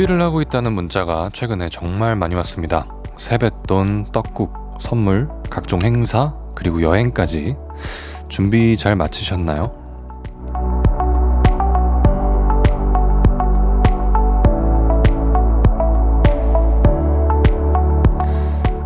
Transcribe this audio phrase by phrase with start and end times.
[0.00, 2.86] 준비를 하고 있다는 문자가 최근에 정말 많이 왔습니다.
[3.18, 7.54] 세뱃돈, 떡국, 선물, 각종 행사, 그리고 여행까지
[8.28, 9.72] 준비 잘 마치셨나요?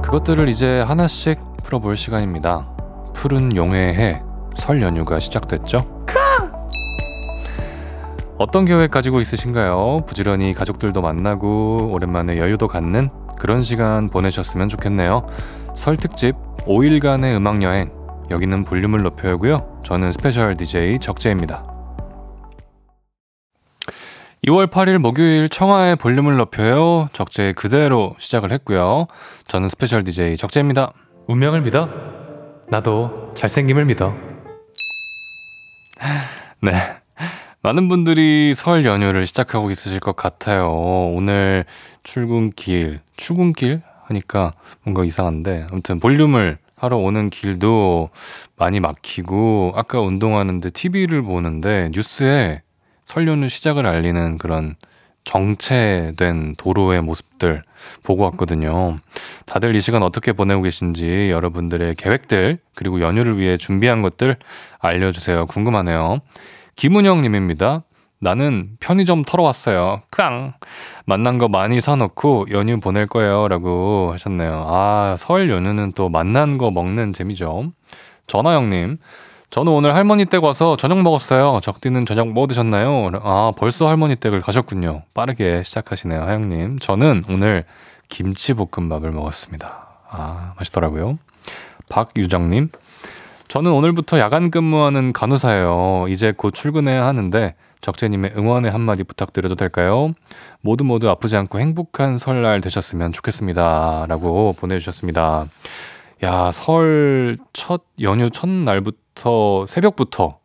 [0.02, 2.66] 그것들을 이제 하나씩 풀어볼 시간입니다.
[3.12, 4.22] 푸른 용의 해,
[4.56, 5.93] 설 연휴가 시작됐죠?
[8.36, 10.04] 어떤 계획 가지고 있으신가요?
[10.06, 15.26] 부지런히 가족들도 만나고 오랜만에 여유도 갖는 그런 시간 보내셨으면 좋겠네요.
[15.76, 16.34] 설 특집
[16.66, 17.92] 5일간의 음악 여행.
[18.30, 19.82] 여기는 볼륨을 높여요고요.
[19.84, 21.64] 저는 special DJ 적재입니다.
[24.46, 27.08] 2월 8일 목요일 청하의 볼륨을 높여요.
[27.12, 29.06] 적재 그대로 시작을 했고요.
[29.46, 30.92] 저는 special DJ 적재입니다.
[31.28, 31.88] 운명을 믿어?
[32.68, 34.14] 나도 잘생김을 믿어.
[36.60, 36.72] 네.
[37.64, 40.70] 많은 분들이 설 연휴를 시작하고 있으실 것 같아요.
[40.70, 41.64] 오늘
[42.02, 45.68] 출근길, 출근길 하니까 뭔가 이상한데.
[45.70, 48.10] 아무튼 볼륨을 하러 오는 길도
[48.58, 52.60] 많이 막히고, 아까 운동하는데 TV를 보는데 뉴스에
[53.06, 54.74] 설 연휴 시작을 알리는 그런
[55.24, 57.62] 정체된 도로의 모습들
[58.02, 58.98] 보고 왔거든요.
[59.46, 64.36] 다들 이 시간 어떻게 보내고 계신지 여러분들의 계획들, 그리고 연휴를 위해 준비한 것들
[64.80, 65.46] 알려주세요.
[65.46, 66.20] 궁금하네요.
[66.76, 67.82] 김은영 님입니다.
[68.20, 70.02] 나는 편의점 털어왔어요.
[70.10, 70.54] 깡!
[71.04, 73.48] 만난 거 많이 사놓고 연휴 보낼 거예요.
[73.48, 74.64] 라고 하셨네요.
[74.66, 77.72] 아, 설 연휴는 또 만난 거 먹는 재미죠.
[78.26, 78.96] 전화영님.
[79.50, 81.60] 저는 오늘 할머니 댁 와서 저녁 먹었어요.
[81.62, 83.10] 적디는 저녁 뭐 드셨나요?
[83.22, 85.02] 아, 벌써 할머니 댁을 가셨군요.
[85.12, 86.78] 빠르게 시작하시네요, 하영님.
[86.80, 87.64] 저는 오늘
[88.08, 89.86] 김치볶음밥을 먹었습니다.
[90.10, 91.18] 아, 맛있더라고요.
[91.88, 92.70] 박유정님.
[93.54, 96.06] 저는 오늘부터 야간 근무하는 간호사예요.
[96.08, 100.10] 이제 곧 출근해야 하는데 적재님의 응원의 한마디 부탁드려도 될까요?
[100.60, 104.06] 모두 모두 아프지 않고 행복한 설날 되셨으면 좋겠습니다.
[104.08, 105.46] 라고 보내주셨습니다.
[106.24, 110.40] 야, 설 첫 연휴 첫날부터 새벽부터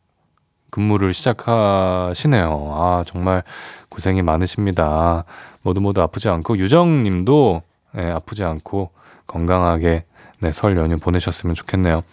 [0.70, 2.74] 근무를 시작하시네요.
[2.76, 3.42] 아, 정말
[3.90, 5.24] 고생이 많으십니다.
[5.64, 8.92] 모두 모두 아프지 않고 유정 님도 네, 아프지 않고
[9.26, 10.06] 건강하게
[10.42, 12.04] 네, 설 연휴 보내셨으면 좋겠네요.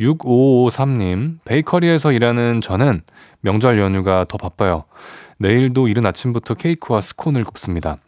[0.00, 3.02] 6553님, 베이커리에서 일하는 저는
[3.40, 4.84] 명절 연휴가 더 바빠요.
[5.38, 7.98] 내일도 이른 아침부터 케이크와 스콘을 굽습니다.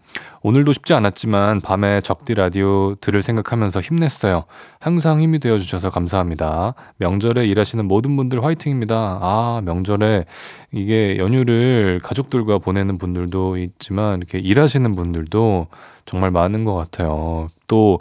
[0.43, 4.45] 오늘도 쉽지 않았지만 밤에 적디 라디오 들을 생각하면서 힘냈어요.
[4.79, 6.75] 항상 힘이 되어 주셔서 감사합니다.
[6.99, 9.19] 명절에 일하시는 모든 분들 화이팅입니다.
[9.21, 10.27] 아, 명절에
[10.73, 15.67] 이게 연휴를 가족들과 보내는 분들도 있지만 이렇게 일하시는 분들도
[16.07, 17.49] 정말 많은 것 같아요.
[17.67, 18.01] 또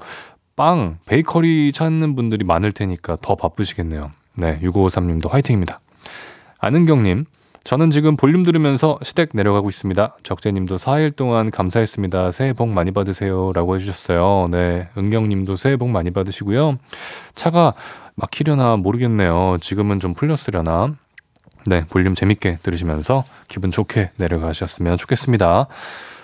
[0.57, 4.11] 빵, 베이커리 찾는 분들이 많을 테니까 더 바쁘시겠네요.
[4.33, 5.79] 네, 6553님도 화이팅입니다.
[6.57, 7.25] 아는경님,
[7.63, 10.15] 저는 지금 볼륨 들으면서 시댁 내려가고 있습니다.
[10.23, 12.31] 적재님도 4일 동안 감사했습니다.
[12.31, 13.51] 새해 복 많이 받으세요.
[13.53, 14.47] 라고 해주셨어요.
[14.49, 16.79] 네, 은경님도 새해 복 많이 받으시고요.
[17.35, 17.75] 차가
[18.15, 19.59] 막히려나 모르겠네요.
[19.61, 20.95] 지금은 좀 풀렸으려나.
[21.67, 25.67] 네, 볼륨 재밌게 들으시면서 기분 좋게 내려가셨으면 좋겠습니다.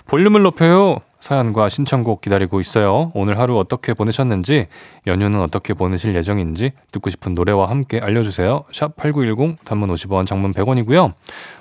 [0.06, 0.98] 볼륨을 높여요.
[1.24, 3.10] 사연과 신청곡 기다리고 있어요.
[3.14, 4.66] 오늘 하루 어떻게 보내셨는지,
[5.06, 8.64] 연휴는 어떻게 보내실 예정인지 듣고 싶은 노래와 함께 알려주세요.
[8.70, 11.14] 샵 8910 단문 50원, 장문 100원이고요.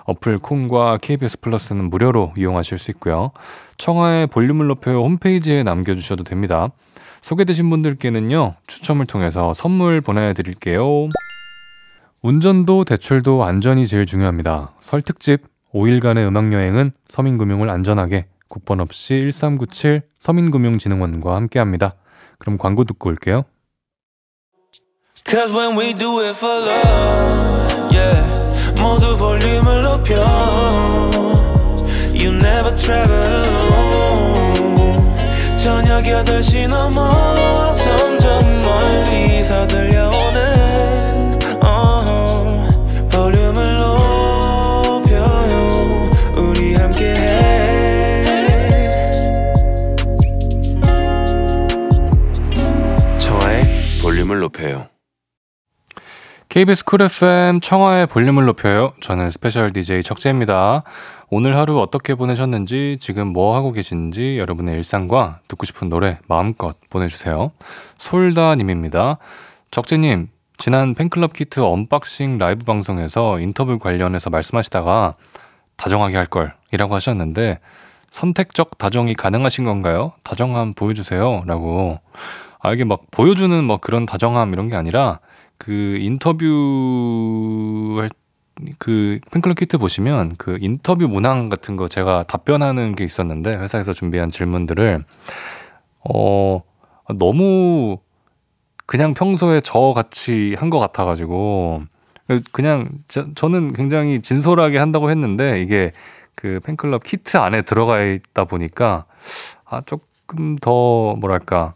[0.03, 3.31] 어플 콩과 KBS 플러스는 무료로 이용하실 수 있고요.
[3.77, 6.67] 청하의 볼륨을 높여요 홈페이지에 남겨주셔도 됩니다.
[7.21, 11.07] 소개되신 분들께는요, 추첨을 통해서 선물 보내드릴게요.
[12.21, 14.73] 운전도 대출도 안전이 제일 중요합니다.
[14.81, 15.43] 설 특집
[15.73, 21.95] 5일간의 음악여행은 서민금융을 안전하게 국번 없이 1397 서민금융진흥원과 함께합니다.
[22.37, 23.45] 그럼 광고 듣고 올게요.
[25.25, 28.21] Cause when we do it for love, yeah.
[28.79, 30.23] 모두 볼륨을 높여.
[32.13, 34.97] You never travel alone.
[35.57, 40.11] 저녁 8시 넘어 점점 멀리서 들려오
[54.53, 54.87] 높여요.
[56.49, 58.93] KBS Cool FM 청하의 볼륨을 높여요.
[59.01, 60.83] 저는 special DJ 적재입니다.
[61.29, 67.51] 오늘 하루 어떻게 보내셨는지, 지금 뭐 하고 계신지 여러분의 일상과 듣고 싶은 노래 마음껏 보내주세요.
[67.97, 69.17] 솔다님입니다.
[69.71, 70.29] 적재님,
[70.59, 75.15] 지난 팬클럽 키트 unboxing 라이브 방송에서 인터뷰 관련해서 말씀하시다가
[75.75, 77.59] 다정하게 할 걸이라고 하셨는데
[78.11, 80.13] 선택적 다정이 가능하신 건가요?
[80.21, 81.41] 다정함 보여주세요.
[81.47, 81.99] 라고
[82.63, 85.19] 아, 이게 막 보여주는 뭐 그런 다정함 이런 게 아니라
[85.57, 88.09] 그 인터뷰 할
[88.77, 94.29] 그 팬클럽 키트 보시면 그 인터뷰 문항 같은 거 제가 답변하는 게 있었는데 회사에서 준비한
[94.29, 95.03] 질문들을
[96.09, 96.61] 어
[97.15, 97.97] 너무
[98.85, 101.81] 그냥 평소에 저 같이 한 것 같아가지고
[102.51, 105.91] 그냥 저, 저는 굉장히 진솔하게 한다고 했는데 이게
[106.35, 109.05] 그 팬클럽 키트 안에 들어가 있다 보니까
[109.65, 111.73] 아 조금 더 뭐랄까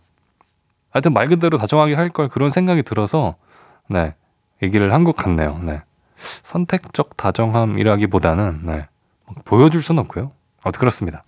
[0.92, 3.36] 하여튼 말 그대로 다정하게 할 걸 그런 생각이 들어서
[3.90, 4.16] 네
[4.64, 5.60] 얘기를 한 것 같네요.
[5.62, 5.82] 네
[6.44, 8.88] 선택적 다정함이라기보다는 네
[9.46, 10.32] 보여줄 순 없고요.
[10.64, 11.24] 아무튼 그렇습니다.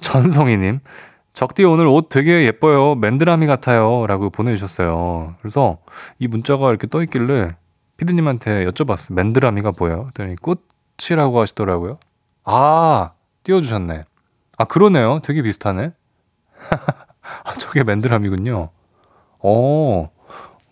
[0.00, 0.80] 전성희님
[1.32, 2.94] 적디 오늘 옷 되게 예뻐요.
[2.96, 4.06] 맨드라미 같아요.
[4.06, 5.34] 라고 보내주셨어요.
[5.40, 5.78] 그래서
[6.18, 7.56] 이 문자가 이렇게 떠있길래
[7.96, 9.14] 피디님한테 여쭤봤어요.
[9.14, 10.10] 맨드라미가 뭐예요?
[10.14, 11.98] 그랬더니 꽃이라고 하시더라고요.
[12.44, 13.12] 아,
[13.44, 14.04] 띄워주셨네.
[14.56, 15.20] 아, 그러네요.
[15.22, 15.92] 되게 비슷하네.
[17.44, 18.70] 아, 저게 맨드라미군요.
[19.40, 20.10] 어,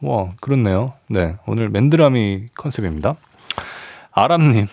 [0.01, 0.95] 와, 그렇네요.
[1.09, 3.15] 네, 오늘 맨드라미 컨셉입니다.
[4.13, 4.67] 아람님,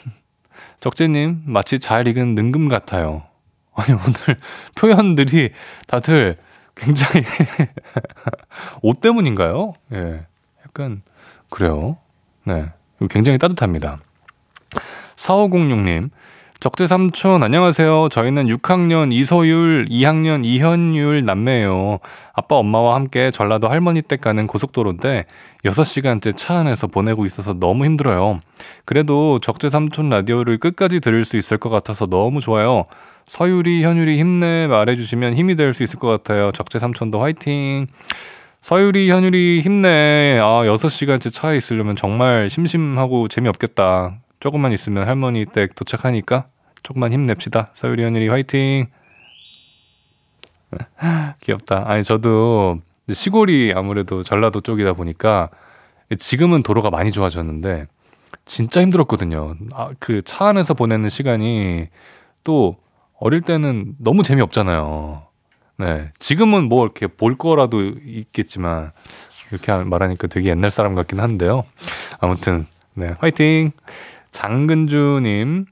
[0.80, 3.24] 적재님, 마치 잘 익은 능금 같아요.
[3.74, 4.40] 아니, 오늘
[4.76, 5.52] 표현들이
[5.88, 6.38] 다들
[6.76, 7.24] 굉장히
[8.82, 9.74] 옷 때문인가요?
[9.94, 10.26] 예.
[10.66, 11.02] 약간,
[11.50, 11.98] 그래요.
[12.46, 12.72] 네.
[13.10, 14.00] 굉장히 따뜻합니다.
[15.16, 16.10] 4506님,
[16.64, 18.08] 적재 삼촌, 안녕하세요.
[18.10, 22.00] 저희는 6학년 이소율, 2학년 이현율 남매예요.
[22.32, 25.26] 아빠, 엄마와 함께 전라도 할머니 댁 가는 고속도로인데
[25.66, 28.40] 6시간째 차 안에서 보내고 있어서 너무 힘들어요.
[28.86, 32.86] 그래도 적재 삼촌 라디오를 끝까지 들을 수 있을 것 같아서 너무 좋아요.
[33.28, 36.54] 서유리, 현율이 힘내 말해주시면 힘이 될 수 있을 것 같아요.
[36.54, 37.88] 적재 삼촌도 화이팅.
[38.62, 40.40] 서유리, 현율이 힘내.
[40.42, 44.23] 아, 6시간째 차에 있으려면 정말 심심하고 재미없겠다.
[44.44, 46.48] 조금만 있으면 할머니 댁 도착하니까
[46.84, 47.68] 조금만 힘냅시다.
[47.76, 48.88] 서유리, 현율이 화이팅.
[51.40, 51.86] 귀엽다.
[51.90, 52.80] 아니, 저도
[53.10, 55.50] 시골이 아무래도 전라도 쪽이다 보니까
[56.20, 57.88] 지금은 도로가 많이 좋아졌는데
[58.44, 59.56] 진짜 힘들었거든요.
[59.72, 61.88] 아, 그 차 안에서 보내는 시간이
[62.44, 62.76] 또
[63.18, 65.24] 어릴 때는 너무 재미없잖아요.
[65.78, 66.12] 네.
[66.20, 68.92] 지금은 뭐 이렇게 볼 거라도 있겠지만,
[69.54, 71.64] 이렇게 말하니까 되게 옛날 사람 같긴 한데요.
[72.20, 73.14] 아무튼, 네.
[73.20, 73.72] 화이팅!
[74.34, 75.66] 장근주님.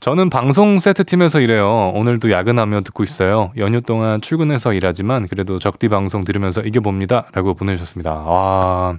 [0.00, 1.92] 저는 방송 세트팀에서 일해요.
[1.94, 3.52] 오늘도 야근하며 듣고 있어요.
[3.56, 7.26] 연휴 동안 출근해서 일하지만 그래도 적디 방송 들으면서 이겨봅니다.
[7.32, 8.12] 라고 보내주셨습니다.
[8.12, 8.98] 와,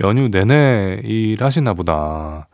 [0.00, 2.48] 연휴 내내 일하시나 보다.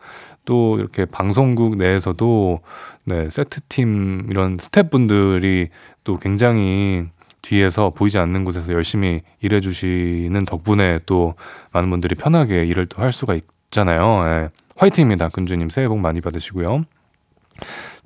[0.45, 2.61] 또 이렇게 방송국 내에서도
[3.05, 5.69] 네, 세트팀 이런 스태프분들이
[6.05, 7.07] 또 굉장히
[7.43, 11.35] 뒤에서 보이지 않는 곳에서 열심히 일해 주시는 덕분에 또
[11.73, 14.25] 많은 분들이 편하게 일을 또 할 수가 있잖아요.
[14.25, 14.49] 네.
[14.77, 15.29] 화이팅입니다.
[15.31, 16.83] 근주님 새해 복 많이 받으시고요.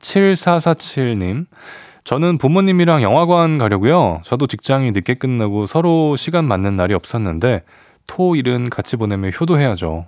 [0.01, 1.47] 7447님.
[2.05, 4.23] 저는 부모님이랑 영화관 가려고요.
[4.25, 7.63] 저도 직장이 늦게 끝나고 서로 시간 맞는 날이 없었는데
[8.07, 10.07] 토, 일은 같이 보내며 효도해야죠.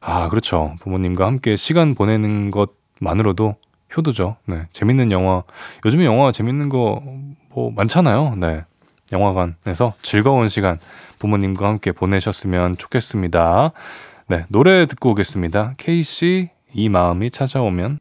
[0.00, 0.74] 아, 그렇죠.
[0.80, 3.56] 부모님과 함께 시간 보내는 것만으로도
[3.96, 4.36] 효도죠.
[4.46, 4.66] 네.
[4.72, 5.42] 재밌는 영화.
[5.84, 7.02] 요즘에 영화 재밌는 거
[7.58, 8.34] 뭐 많잖아요.
[8.36, 8.64] 네.
[9.12, 10.78] 영화관에서 즐거운 시간
[11.18, 13.72] 부모님과 함께 보내셨으면 좋겠습니다.
[14.30, 14.44] 네.
[14.48, 15.72] 노래 듣고 오겠습니다.
[15.78, 17.98] K씨, 이 마음이 찾아오면.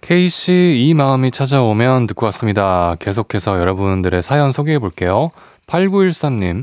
[0.00, 2.94] K씨, 이 마음이 찾아오면 듣고 왔습니다.
[3.00, 5.32] 계속해서 여러분들의 사연 소개해 볼게요.
[5.66, 6.62] 8913님,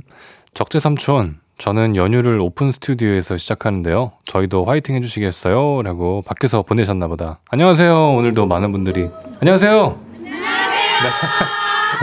[0.54, 4.14] 적재삼촌, 저는 연휴를 오픈 스튜디오에서 시작하는데요.
[4.26, 5.82] 저희도 화이팅 해주시겠어요?
[5.82, 7.40] 라고 밖에서 보내셨나 보다.
[7.50, 8.14] 안녕하세요.
[8.14, 9.10] 오늘도 많은 분들이.
[9.42, 9.42] 안녕하세요.
[9.42, 10.00] 안녕하세요.
[10.24, 10.32] 네.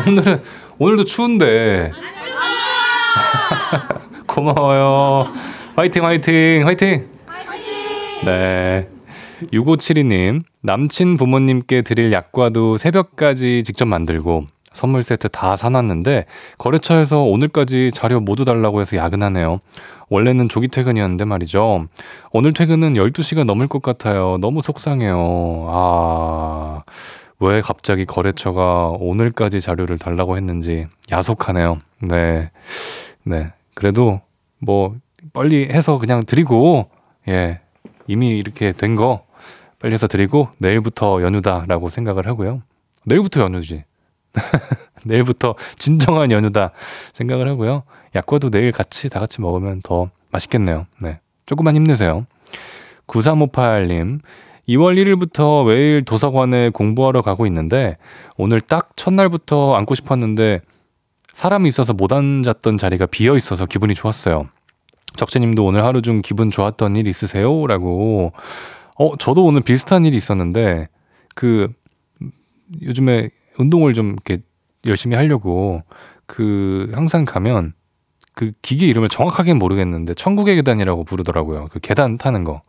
[0.11, 0.43] 오늘은,
[0.79, 1.91] 오늘도 추운데.
[4.29, 5.33] 고마워요.
[5.79, 7.09] 화이팅, 화이팅, 화이팅.
[8.25, 8.89] 네.
[9.53, 16.25] 6572님, 남친 부모님께 드릴 약과도 새벽까지 직접 만들고 선물 세트 다 사놨는데
[16.59, 19.61] 거래처에서 오늘까지 자료 모두 달라고 해서 야근하네요.
[20.09, 21.87] 원래는 조기 퇴근이었는데 말이죠.
[22.33, 24.39] 오늘 퇴근은 12시가 넘을 것 같아요.
[24.41, 25.69] 너무 속상해요.
[25.69, 26.83] 아,
[27.39, 31.79] 왜 갑자기 거래처가 오늘까지 자료를 달라고 했는지 야속하네요.
[32.01, 32.51] 네.
[33.23, 33.53] 네.
[33.75, 34.21] 그래도
[34.59, 34.97] 뭐
[35.39, 36.91] 빨리 해서 그냥 드리고,
[37.29, 37.61] 예.
[38.09, 39.25] 이미 이렇게 된 거
[39.79, 42.63] 빨리 해서 드리고 내일부터 연휴다라고 생각을 하고요.
[43.05, 43.85] 내일부터 연휴지.
[45.05, 46.73] 내일부터 진정한 연휴다
[47.13, 47.85] 생각을 하고요.
[48.17, 50.87] 약과도 내일 같이 다 같이 먹으면 더 맛있겠네요.
[51.01, 51.21] 네.
[51.47, 52.27] 조금만 힘내세요.
[53.07, 54.19] 9358님,
[54.69, 57.97] 2월 1일부터 매일 도서관에 공부하러 가고 있는데
[58.37, 60.61] 오늘 딱 첫날부터 앉고 싶었는데
[61.33, 64.49] 사람이 있어서 못 앉았던 자리가 비어 있어서 기분이 좋았어요.
[65.17, 67.67] 적재님도 오늘 하루 중 기분 좋았던 일 있으세요?
[67.67, 68.33] 라고.
[68.99, 70.89] 어, 저도 오늘 비슷한 일이 있었는데
[71.35, 71.73] 그
[72.83, 74.43] 요즘에 운동을 좀 이렇게
[74.87, 75.83] 열심히 하려고
[76.27, 77.75] 그 항상 가면
[78.35, 81.69] 그 기계 이름을 정확하게 모르겠는데 천국의 계단이라고 부르더라고요.
[81.73, 82.63] 그 계단 타는 거.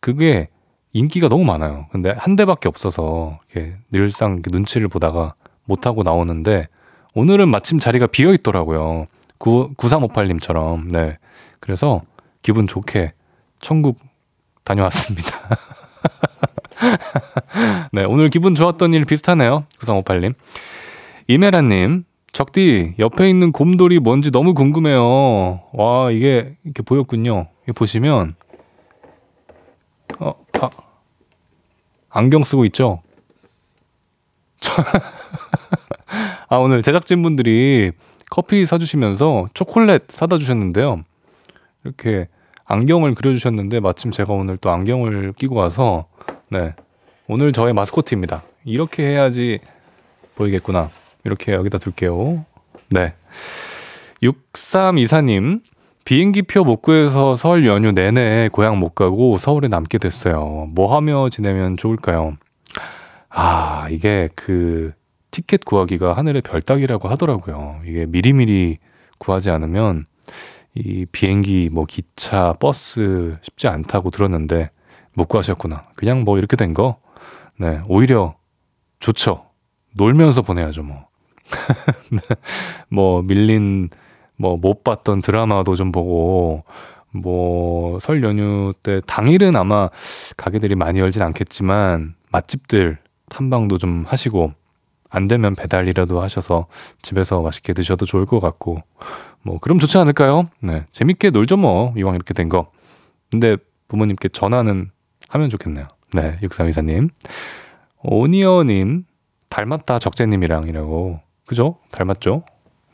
[0.00, 0.48] 그게
[0.92, 1.86] 인기가 너무 많아요.
[1.90, 6.68] 근데 한 대밖에 없어서 이렇게 늘상 이렇게 눈치를 보다가 못하고 나오는데
[7.14, 9.06] 오늘은 마침 자리가 비어 있더라고요.
[9.38, 10.90] 9, 9358님처럼.
[10.92, 11.18] 네.
[11.66, 12.00] 그래서
[12.42, 13.12] 기분 좋게
[13.60, 13.98] 천국
[14.62, 15.58] 다녀왔습니다.
[17.92, 19.64] 네, 오늘 기분 좋았던 일 비슷하네요.
[19.80, 20.34] 9358님.
[21.26, 25.64] 이메라님, 적디, 옆에 있는 곰돌이 뭔지 너무 궁금해요.
[25.72, 27.48] 와, 이게 이렇게 보였군요.
[27.64, 28.36] 이게 보시면,
[30.20, 30.70] 어, 아,
[32.10, 33.02] 안경 쓰고 있죠?
[36.48, 37.90] 아, 오늘 제작진분들이
[38.30, 41.02] 커피 사주시면서 초콜릿 사다 주셨는데요.
[41.86, 42.28] 이렇게
[42.64, 46.06] 안경을 그려주셨는데 마침 제가 오늘 또 안경을 끼고 와서
[46.50, 46.74] 네
[47.28, 48.42] 오늘 저의 마스코트입니다.
[48.64, 49.60] 이렇게 해야지
[50.34, 50.90] 보이겠구나.
[51.24, 52.44] 이렇게 여기다 둘게요.
[52.90, 53.14] 네.
[54.22, 55.60] 6324님,
[56.04, 60.68] 비행기표 못 구해서 설 연휴 내내 고향 못 가고 서울에 남게 됐어요.
[60.70, 62.36] 뭐 하며 지내면 좋을까요?
[63.28, 64.92] 아, 이게 그
[65.30, 67.80] 티켓 구하기가 하늘의 별 따기라고 하더라고요.
[67.84, 68.78] 이게 미리미리
[69.18, 70.06] 구하지 않으면
[70.76, 74.70] 이 비행기, 뭐 기차, 버스 쉽지 않다고 들었는데
[75.14, 75.84] 못 구하셨구나.
[75.96, 76.98] 그냥 뭐 이렇게 된 거,
[77.58, 78.36] 네, 오히려
[79.00, 79.46] 좋죠.
[79.94, 81.06] 놀면서 보내야죠, 뭐.
[82.12, 82.18] 네.
[82.90, 83.88] 뭐 밀린
[84.36, 86.64] 뭐 못 봤던 드라마도 좀 보고
[87.12, 89.88] 뭐 설 연휴 때 당일은 아마
[90.36, 92.98] 가게들이 많이 열진 않겠지만 맛집들
[93.30, 94.52] 탐방도 좀 하시고
[95.08, 96.66] 안 되면 배달이라도 하셔서
[97.00, 98.82] 집에서 맛있게 드셔도 좋을 것 같고
[99.46, 100.50] 뭐 그럼 좋지 않을까요?
[100.58, 100.84] 네.
[100.90, 101.94] 재밌게 놀죠 뭐.
[101.96, 102.72] 이왕 이렇게 된 거.
[103.30, 104.90] 근데 부모님께 전화는
[105.28, 105.84] 하면 좋겠네요.
[106.12, 106.36] 네.
[106.42, 107.10] 6324님.
[108.02, 109.04] 오니어님
[109.48, 111.20] 닮았다 적재님이랑이라고.
[111.46, 111.78] 그죠?
[111.92, 112.42] 닮았죠?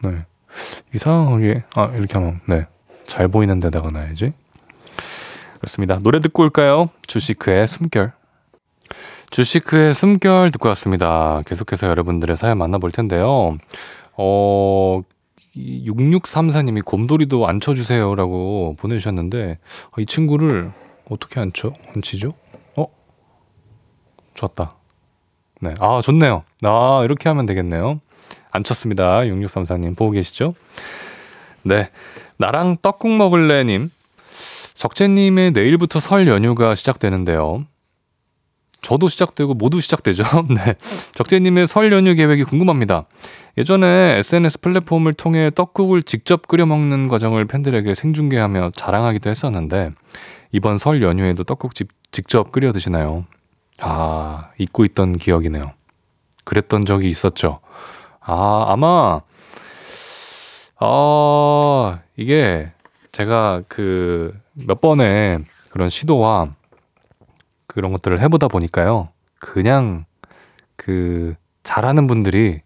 [0.04, 0.26] 네.
[0.94, 2.66] 이상하게 아 이렇게 하면 네.
[3.06, 4.35] 잘 보이는 데다가 놔야지.
[5.56, 5.99] 그렇습니다.
[6.00, 6.90] 노래 듣고 올까요?
[7.06, 8.12] 주시크의 숨결.
[9.30, 11.40] 주시크의 숨결 듣고 왔습니다.
[11.47, 13.56] 계속해서 여러분들의 사연 만나볼 텐데요.
[14.18, 15.02] 어,
[15.56, 19.59] 6634님이 곰돌이도 앉혀주세요 라고 보내주셨는데,
[19.90, 20.73] 어, 이 친구를
[21.09, 21.73] 어떻게 앉혀?
[21.94, 22.35] 앉히죠?
[22.76, 22.85] 어?
[24.35, 24.75] 좋았다.
[25.61, 25.75] 네.
[25.78, 26.40] 아, 좋네요.
[26.62, 27.99] 아, 이렇게 하면 되겠네요.
[28.50, 29.21] 앉혔습니다.
[29.21, 30.54] 6634님 보고 계시죠?
[31.62, 31.90] 네.
[32.37, 33.88] 나랑 떡국 먹을래님.
[34.75, 37.66] 적재님의 내일부터 설 연휴가 시작되는데요.
[38.80, 40.25] 저도 시작되고 모두 시작되죠.
[40.50, 40.75] 네.
[41.14, 43.06] 적재님의 설 연휴 계획이 궁금합니다.
[43.59, 49.90] 예전에 SNS 플랫폼을 통해 떡국을 직접 끓여 먹는 과정을 팬들에게 생중계하며 자랑하기도 했었는데
[50.52, 53.25] 이번 설 연휴에도 떡국 집 직접 끓여 드시나요?
[53.80, 55.73] 아, 잊고 있던 기억이네요.
[56.44, 57.61] 그랬던 적이 있었죠.
[58.21, 59.21] 아, 아마
[60.80, 62.73] 어, 이게
[63.12, 66.54] 제가 그 몇 번의 그런 시도와
[67.66, 69.09] 그런 것들을 해보다 보니까요.
[69.38, 70.04] 그냥
[70.76, 72.61] 그 잘하는 분들이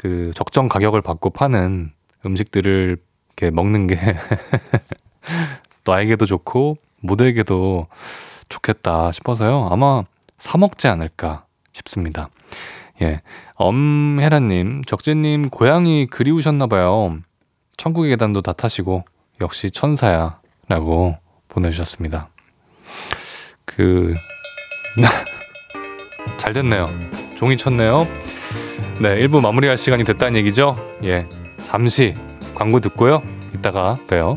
[0.00, 1.90] 그 적정 가격을 받고 파는
[2.24, 2.96] 음식들을
[3.36, 3.98] 이렇게 먹는 게
[5.84, 7.86] 나에게도 좋고 모두에게도
[8.48, 9.68] 좋겠다 싶어서요.
[9.70, 10.04] 아마
[10.38, 12.30] 사 먹지 않을까 싶습니다.
[13.02, 13.20] 예.
[13.56, 17.18] 엄혜라님, 적재님, 고양이 그리우셨나봐요.
[17.76, 19.04] 천국의 계단도 다 타시고,
[19.42, 20.40] 역시 천사야.
[20.66, 22.30] 라고 보내주셨습니다.
[23.66, 24.14] 그,
[26.38, 26.88] 잘 됐네요.
[27.36, 28.06] 종이 쳤네요.
[29.00, 30.76] 네, 1부 마무리할 시간이 됐다는 얘기죠?
[31.04, 31.26] 예.
[31.64, 32.14] 잠시
[32.54, 33.22] 광고 듣고요.
[33.54, 34.36] 이따가 봬요.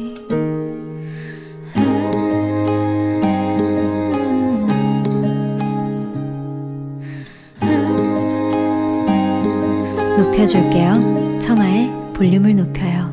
[10.31, 11.39] 높여줄게요.
[11.39, 13.11] 청하의 볼륨을 높여요.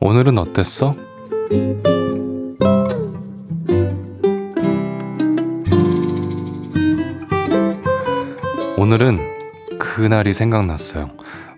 [0.00, 0.94] 오늘은 어땠어?
[8.78, 9.18] 오늘은
[9.78, 11.10] 그날이 생각났어요.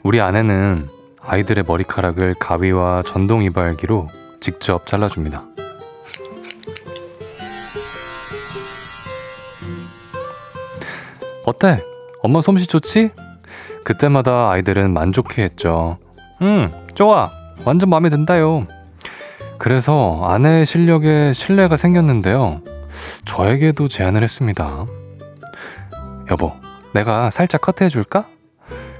[0.03, 0.98] 우리 아내는
[1.29, 4.09] 아이들의 머리카락을 가위와 전동 이발기로
[4.41, 5.45] 직접 잘라줍니다.
[11.45, 11.83] 어때?
[12.23, 13.11] 엄마 솜씨 좋지?
[13.85, 15.99] 그때마다 아이들은 만족해 했죠.
[16.41, 17.31] 응, 좋아.
[17.65, 18.67] 완전 마음에 든다요.
[19.59, 22.63] 그래서 아내의 실력에 신뢰가 생겼는데요.
[23.27, 24.87] 저에게도 제안을 했습니다.
[26.31, 26.53] 여보,
[26.95, 28.27] 내가 살짝 커트해 줄까?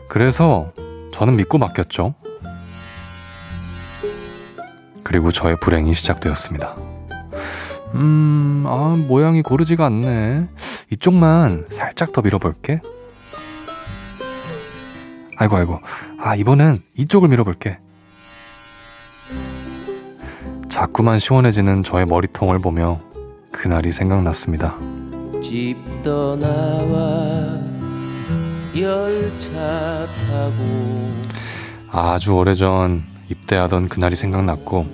[0.09, 0.73] 그래서
[1.13, 2.15] 저는 믿고 맡겼죠.
[5.09, 6.77] 그리고 저의 불행이 시작되었습니다.
[7.95, 10.47] 음, 아, 모양이 고르지가 않네.
[10.93, 12.83] 이쪽만 살짝 더 밀어볼게.
[15.39, 15.81] 아이고, 아이고.
[16.21, 17.79] 아, 이번엔 이쪽을 밀어볼게.
[20.69, 23.01] 자꾸만 시원해지는 저의 머리통을 보며
[23.51, 24.77] 그날이 생각났습니다.
[25.43, 27.57] 집 떠나와
[28.77, 31.11] 열차 타고
[31.91, 34.87] 아주 오래전 입대하던 그날이 생각났고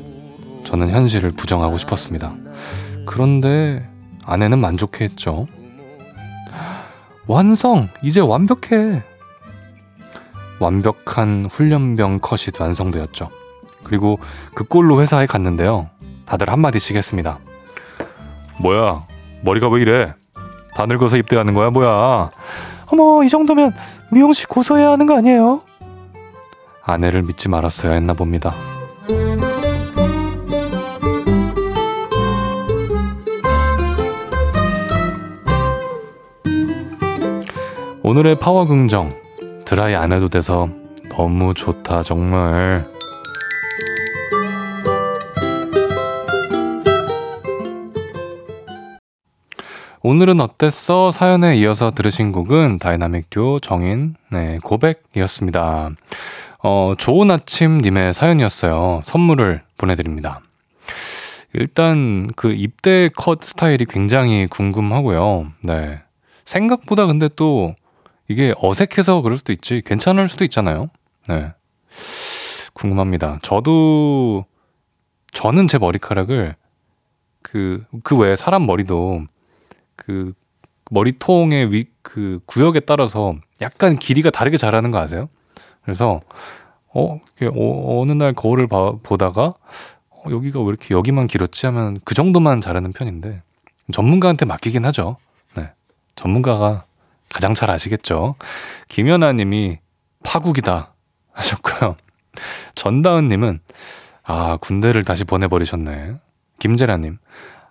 [0.64, 2.34] 저는 현실을 부정하고 싶었습니다.
[3.06, 3.88] 그런데
[4.24, 5.46] 아내는 만족해 했죠.
[7.26, 7.88] 완성!
[8.02, 9.02] 이제 완벽해!
[10.60, 13.28] 완벽한 훈련병 컷이 완성되었죠.
[13.82, 14.18] 그리고
[14.54, 15.88] 그 꼴로 회사에 갔는데요.
[16.26, 17.38] 다들 한마디씩 했습니다.
[18.60, 19.02] 뭐야,
[19.42, 20.14] 머리가 왜 이래?
[20.74, 22.30] 다 늙어서 입대하는 거야, 뭐야?
[22.86, 23.74] 어머, 이 정도면
[24.10, 25.60] 미용실 고소해야 하는 거 아니에요?
[26.84, 28.54] 아내를 믿지 말았어야 했나 봅니다.
[38.02, 39.16] 오늘의 파워 긍정
[39.64, 40.68] 드라이 안 해도 돼서
[41.08, 42.86] 너무 좋다 정말
[50.02, 51.10] 오늘은 어땠어?
[51.10, 55.92] 사연에 이어서 들으신 곡은 다이나믹 듀오 정인 네, 고백이었습니다.
[56.66, 59.02] 어, 좋은 아침 님의 사연이었어요.
[59.04, 60.40] 선물을 보내드립니다.
[61.52, 65.52] 일단 그 입대 컷 스타일이 굉장히 궁금하고요.
[65.60, 66.00] 네.
[66.46, 67.74] 생각보다 근데 또
[68.28, 69.82] 이게 어색해서 그럴 수도 있지.
[69.84, 70.88] 괜찮을 수도 있잖아요.
[71.28, 71.52] 네.
[72.72, 73.40] 궁금합니다.
[73.42, 74.46] 저도,
[75.32, 76.56] 저는 제 머리카락을
[77.42, 79.24] 그, 그 외에 사람 머리도
[79.96, 80.32] 그
[80.90, 85.28] 머리통의 위, 그 구역에 따라서 약간 길이가 다르게 자라는 거 아세요?
[85.84, 86.20] 그래서,
[86.88, 89.54] 어, 어 어느 날 거울을 봐, 보다가,
[90.10, 93.42] 어, 여기가 왜 이렇게 여기만 길었지 하면 그 정도만 자라는 편인데,
[93.92, 95.16] 전문가한테 맡기긴 하죠.
[95.56, 95.70] 네.
[96.16, 96.84] 전문가가
[97.28, 98.34] 가장 잘 아시겠죠?
[98.88, 99.78] 김연아 님이
[100.22, 100.94] 파국이다
[101.32, 101.96] 하셨고요.
[102.74, 103.60] 전다은 님은,
[104.22, 106.14] 아, 군대를 다시 보내 버리셨네.
[106.58, 107.18] 김재라 님,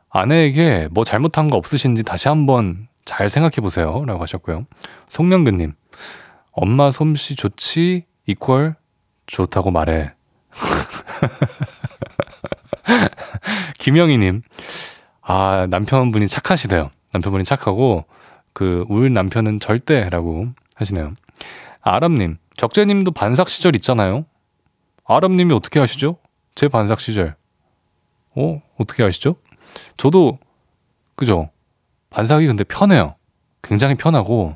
[0.09, 4.03] 아내에게 뭐 잘못한 거 없으신지 다시 한번 잘 생각해 보세요.
[4.05, 4.65] 라고 하셨고요.
[5.09, 5.73] 송명근 님,
[6.53, 8.05] 엄마 솜씨 좋지?
[8.27, 8.75] 이퀄
[9.25, 10.13] 좋다고 말해.
[13.79, 14.43] 김영희님,
[15.21, 16.91] 아, 남편분이 착하시대요.
[17.11, 18.05] 남편분이 착하고,
[18.53, 21.13] 그, 울 남편은 절대 라고 하시네요.
[21.81, 24.25] 아람님, 적재님도 반삭 시절 있잖아요.
[25.05, 26.17] 아람님이 어떻게 하시죠?
[26.53, 27.35] 제 반삭 시절.
[28.35, 28.61] 어?
[28.77, 29.35] 어떻게 하시죠?
[29.97, 30.37] 저도
[31.15, 31.49] 그죠
[32.11, 33.15] 반삭이 근데 편해요.
[33.63, 34.55] 굉장히 편하고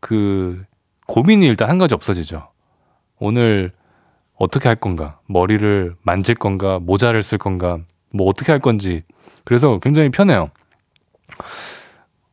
[0.00, 0.64] 그
[1.08, 2.48] 고민이 일단 한 가지 없어지죠.
[3.18, 3.72] 오늘
[4.38, 5.18] 어떻게 할 건가?
[5.26, 6.78] 머리를 만질 건가?
[6.80, 7.78] 모자를 쓸 건가?
[8.12, 9.02] 뭐 어떻게 할 건지.
[9.44, 10.50] 그래서 굉장히 편해요.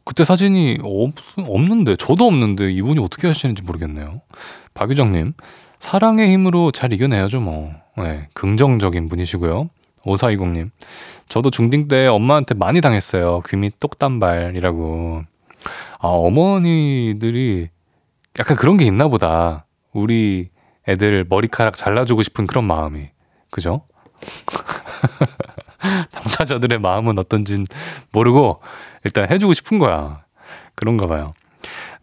[0.04, 4.22] 그때 사진이 없, 없는데, 저도 없는데 이분이 어떻게 하시는지 모르겠네요.
[4.74, 5.34] 박유정님,
[5.80, 7.72] 사랑의 힘으로 잘 이겨내야죠, 뭐.
[7.98, 9.70] 네, 긍정적인 분이시고요.
[10.04, 10.70] 5420님,
[11.30, 13.42] 저도 중딩 때 엄마한테 많이 당했어요.
[13.48, 15.24] 귀밑 똑단발이라고.
[16.00, 17.70] 아, 어머니들이
[18.40, 19.66] 약간 그런 게 있나 보다.
[19.92, 20.50] 우리
[20.88, 23.10] 애들 머리카락 잘라주고 싶은 그런 마음이.
[23.50, 23.88] 그죠?
[26.12, 27.66] 당사자들의 마음은 어떤진
[28.12, 28.62] 모르고
[29.04, 30.24] 일단 해주고 싶은 거야.
[30.76, 31.34] 그런가 봐요.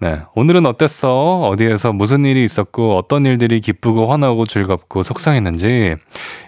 [0.03, 0.19] 네.
[0.35, 1.43] 오늘은 어땠어?
[1.43, 5.95] 어디에서 무슨 일이 있었고, 어떤 일들이 기쁘고 화나고 즐겁고 속상했는지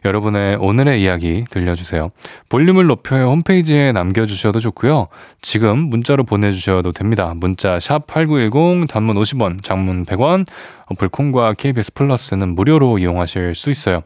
[0.04, 2.10] 여러분의 오늘의 이야기 들려주세요.
[2.48, 5.06] 볼륨을 높여요 홈페이지에 남겨주셔도 좋고요.
[5.40, 7.32] 지금 문자로 보내주셔도 됩니다.
[7.36, 10.44] 문자 샵 8910, 단문 50원, 장문 100원,
[10.86, 14.00] 어플 콩과 KBS 플러스는 무료로 이용하실 수 있어요.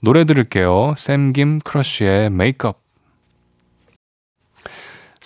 [0.00, 0.94] 노래 들을게요.
[0.96, 2.85] 샘김 크러쉬의 Make Up.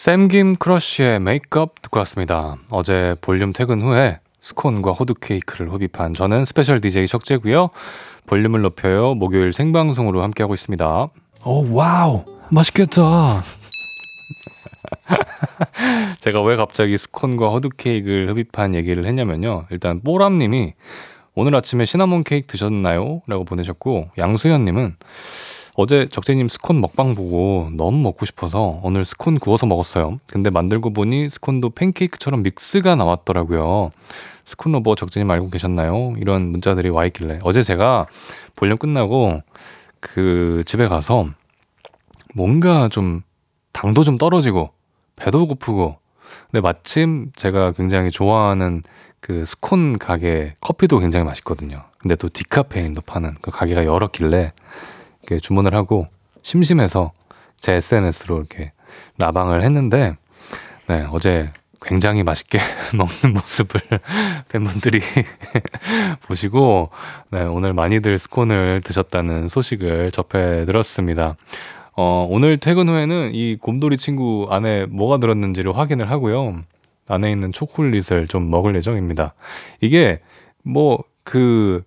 [0.00, 2.56] 샘김 크러쉬의 Make Up 듣고 왔습니다.
[2.70, 7.68] 어제 볼륨 퇴근 후에 스콘과 호두 케이크를 흡입한 저는 special DJ 적재고요.
[8.26, 9.14] 볼륨을 높여요.
[9.14, 11.08] 목요일 생방송으로 함께하고 있습니다.
[11.44, 13.42] 오 wow 맛있겠다.
[16.20, 19.66] 제가 왜 갑자기 스콘과 호두 케이크를 흡입한 얘기를 했냐면요.
[19.70, 20.72] 일단 뽀람님이
[21.34, 23.20] 오늘 아침에 시나몬 케이크 드셨나요?
[23.26, 24.96] 라고 보내셨고 양수현님은
[25.76, 30.18] 어제 적재님 스콘 먹방 보고 너무 먹고 싶어서 오늘 스콘 구워서 먹었어요.
[30.26, 33.90] 근데 만들고 보니 스콘도 팬케이크처럼 믹스가 나왔더라고요.
[34.44, 36.14] 스콘 lover 적재님 알고 계셨나요?
[36.18, 38.06] 이런 문자들이 와 있길래 어제 제가
[38.56, 39.42] 볼륨 끝나고
[40.00, 41.28] 그 집에 가서
[42.34, 43.22] 뭔가 좀
[43.72, 44.70] 당도 좀 떨어지고
[45.16, 45.96] 배도 고프고
[46.50, 48.82] 근데 마침 제가 굉장히 좋아하는
[49.20, 51.84] 그 스콘 가게 커피도 굉장히 맛있거든요.
[51.98, 54.52] 근데 또 디카페인도 파는 그 가게가 열었길래
[55.30, 56.08] 이렇게 주문을 하고
[56.42, 57.12] 심심해서
[57.60, 58.72] 제 SNS로 이렇게
[59.18, 60.16] 라방을 했는데
[60.88, 62.58] 네, 어제 굉장히 맛있게
[62.92, 63.80] 먹는 모습을
[64.50, 65.00] 팬분들이
[66.26, 66.90] 보시고
[67.30, 71.36] 네, 오늘 많이들 스콘을 드셨다는 소식을 접해 들었습니다.
[71.96, 76.60] 어, 오늘 퇴근 후에는 이 곰돌이 친구 안에 뭐가 들었는지를 확인을 하고요.
[77.08, 79.34] 안에 있는 초콜릿을 좀 먹을 예정입니다.
[79.80, 80.20] 이게
[80.62, 81.82] 뭐그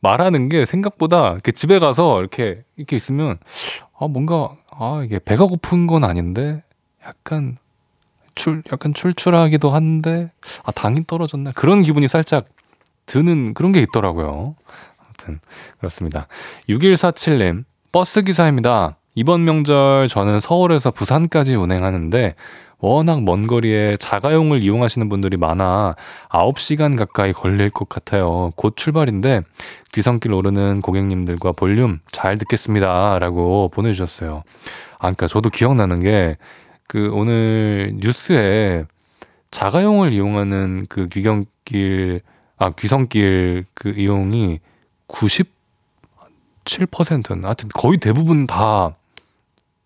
[0.00, 3.38] 말하는 게 생각보다 집에 가서 이렇게 이렇게 있으면
[3.98, 6.62] 아 뭔가 아 이게 배가 고픈 건 아닌데
[7.04, 7.56] 약간
[8.34, 10.30] 출 약간 출출하기도 한데
[10.62, 12.46] 아 당이 떨어졌나 그런 기분이 살짝
[13.06, 14.54] 드는 그런 게 있더라고요.
[14.98, 15.40] 아무튼
[15.78, 16.28] 그렇습니다.
[16.68, 18.96] 6147님 버스 기사입니다.
[19.14, 22.36] 이번 명절 저는 서울에서 부산까지 운행하는데
[22.80, 25.96] 워낙 먼 거리에 자가용을 이용하시는 분들이 많아
[26.30, 28.52] 9시간 가까이 걸릴 것 같아요.
[28.56, 29.42] 곧 출발인데
[29.92, 33.18] 귀성길 오르는 고객님들과 볼륨 잘 듣겠습니다.
[33.18, 34.44] 라고 보내주셨어요.
[34.94, 36.36] 아, 그러니까 저도 기억나는 게
[36.88, 38.86] 그 오늘 뉴스에
[39.50, 42.22] 자가용을 이용하는 그 귀경길,
[42.56, 44.60] 아, 귀성길 그 이용이
[45.06, 47.48] 97%였나?
[47.48, 48.96] 하여튼 거의 대부분 다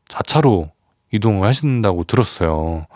[0.09, 0.71] 자차로
[1.13, 2.87] 이동을 하신다고 들었어요.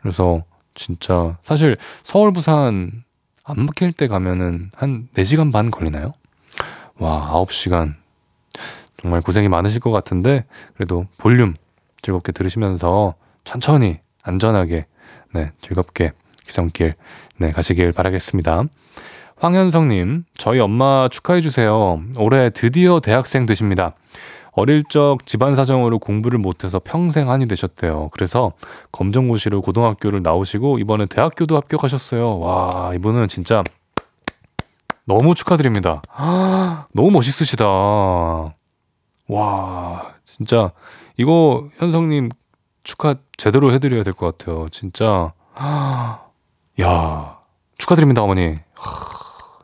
[0.00, 0.42] 그래서
[0.74, 3.04] 진짜 사실 서울 부산
[3.44, 6.14] 안 막힐 때 가면은 한 4시간 반 걸리나요?
[6.98, 7.94] 와, 9시간.
[9.00, 11.54] 정말 고생이 많으실 것 같은데 그래도 볼륨
[12.02, 14.86] 즐겁게 들으시면서 천천히 안전하게
[15.34, 16.12] 네, 즐겁게
[16.46, 16.94] 귀성길
[17.38, 18.64] 네, 가시길 바라겠습니다.
[19.38, 22.02] 황현성님, 저희 엄마 축하해주세요.
[22.18, 23.94] 올해 드디어 대학생 되십니다.
[24.56, 28.08] 어릴 적 집안 사정으로 공부를 못해서 평생 한이 되셨대요.
[28.12, 28.52] 그래서
[28.90, 32.38] 검정고시로 고등학교를 나오시고 이번에 대학교도 합격하셨어요.
[32.38, 33.62] 와, 이분은 진짜
[35.04, 36.00] 너무 축하드립니다.
[36.94, 37.66] 너무 멋있으시다.
[39.28, 40.72] 와, 진짜
[41.18, 42.30] 이거 현성님
[42.82, 44.68] 축하 제대로 해드려야 될 것 같아요.
[44.70, 45.32] 진짜.
[46.80, 47.38] 야,
[47.78, 48.54] 축하드립니다, 어머니.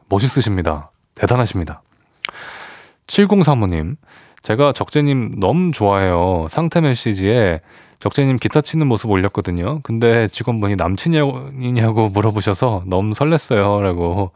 [0.08, 0.90] 멋있으십니다.
[1.14, 1.80] 대단하십니다.
[3.06, 3.96] 7035님,
[4.42, 6.48] 제가 적재님 너무 좋아해요.
[6.50, 7.60] 상태 메시지에
[8.00, 9.80] 적재님 기타 치는 모습 올렸거든요.
[9.82, 13.80] 근데 직원분이 남친이냐고 물어보셔서 너무 설렜어요.
[13.80, 14.32] 라고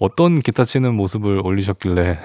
[0.00, 2.18] 어떤 기타 치는 모습을 올리셨길래.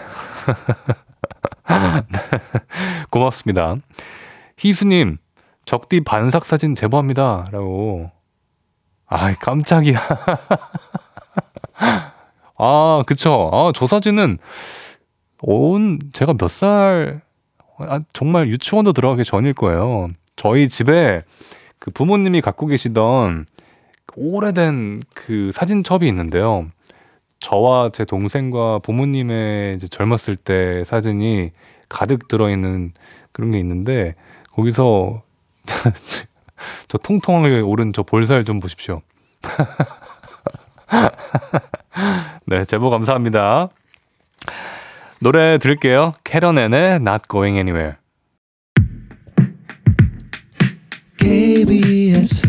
[3.11, 3.75] 고맙습니다.
[4.57, 5.17] 희수님,
[5.65, 7.45] 적디 반삭 사진 제보합니다.
[7.51, 8.09] 라고.
[9.05, 9.99] 아이, 깜짝이야.
[12.57, 13.49] 아, 그쵸.
[13.53, 14.39] 아, 저 사진은
[15.41, 17.21] 온 제가 몇 살,
[17.77, 20.09] 아, 정말 유치원도 들어가기 전일 거예요.
[20.35, 21.23] 저희 집에
[21.79, 23.45] 그 부모님이 갖고 계시던
[24.15, 26.67] 오래된 그 사진첩이 있는데요.
[27.39, 31.51] 저와 제 동생과 부모님의 이제 젊었을 때 사진이
[31.87, 32.91] 가득 들어있는
[33.31, 34.15] 그런 게 있는데
[34.51, 35.23] 거기서
[36.89, 39.01] 저 통통하게 오른 저 볼살 좀 보십시오.
[42.45, 43.69] 네, 제보 감사합니다.
[45.21, 46.13] 노래 들을게요.
[46.23, 47.97] 캐런앤의 Not Going Anywhere.
[51.17, 52.47] KBS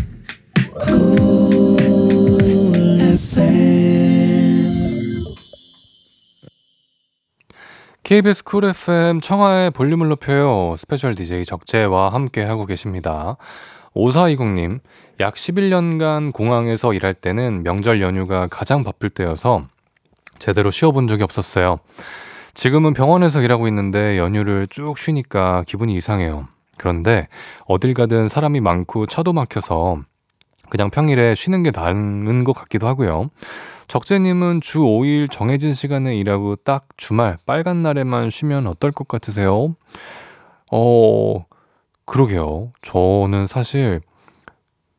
[8.04, 10.76] KBS 쿨 FM 청하의 볼륨을 높여요.
[10.78, 13.36] special DJ 적재와 함께 하고 계십니다.
[13.94, 14.78] 5420님,
[15.18, 19.62] 약 11년간 공항에서 일할 때는 명절 연휴가 가장 바쁠 때여서
[20.38, 21.80] 제대로 쉬어본 적이 없었어요.
[22.54, 26.48] 지금은 병원에서 일하고 있는데 연휴를 쭉 쉬니까 기분이 이상해요.
[26.78, 27.28] 그런데
[27.66, 30.02] 어딜 가든 사람이 많고 차도 막혀서
[30.70, 33.30] 그냥 평일에 쉬는 게 나은 것 같기도 하고요.
[33.88, 39.74] 적재님은 주 5일 정해진 시간에 일하고 딱 주말 빨간 날에만 쉬면 어떨 것 같으세요?
[40.70, 41.44] 어,
[42.04, 42.72] 그러게요.
[42.82, 44.00] 저는 사실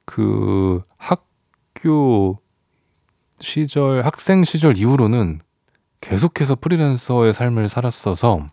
[0.06, 2.40] 그 학교
[3.40, 5.40] 시절, 학생 시절 이후로는
[6.02, 8.50] 계속해서 프리랜서의 삶을 살았어서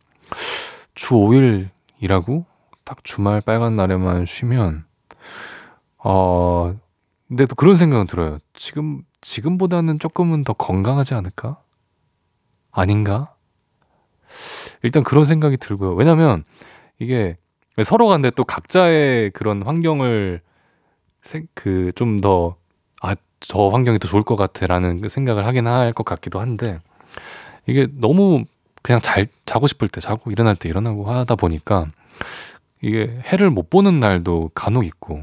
[0.95, 2.45] 주 5일 일하고
[2.85, 4.85] 딱 주말 빨간 날에만 쉬면
[5.99, 6.77] 어
[7.29, 8.39] 근데 또 그런 생각은 들어요.
[8.55, 11.59] 지금 지금보다는 조금은 더 건강하지 않을까?
[12.71, 13.35] 아닌가?
[14.83, 15.95] 일단 그런 생각이 들고요.
[15.95, 16.45] 왜냐면
[16.99, 17.37] 이게
[17.83, 20.41] 서로가 근데 또 각자의 그런 환경을
[21.55, 22.57] 그 좀 더
[23.03, 26.81] 아, 저 환경이 더 좋을 것 같아라는 그 생각을 하긴 할 것 같기도 한데
[27.67, 28.45] 이게 너무
[28.83, 31.87] 그냥 잘 자고 싶을 때 자고 일어날 때 일어나고 하다 보니까
[32.81, 35.23] 이게 해를 못 보는 날도 간혹 있고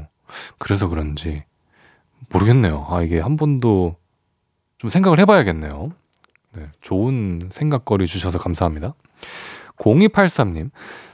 [0.58, 1.44] 그래서 그런지
[2.28, 2.86] 모르겠네요.
[2.88, 3.96] 아, 이게 한 번도
[4.78, 5.92] 좀 생각을 해봐야겠네요.
[6.54, 8.94] 네, 좋은 생각거리 주셔서 감사합니다.
[9.76, 10.70] 0283님,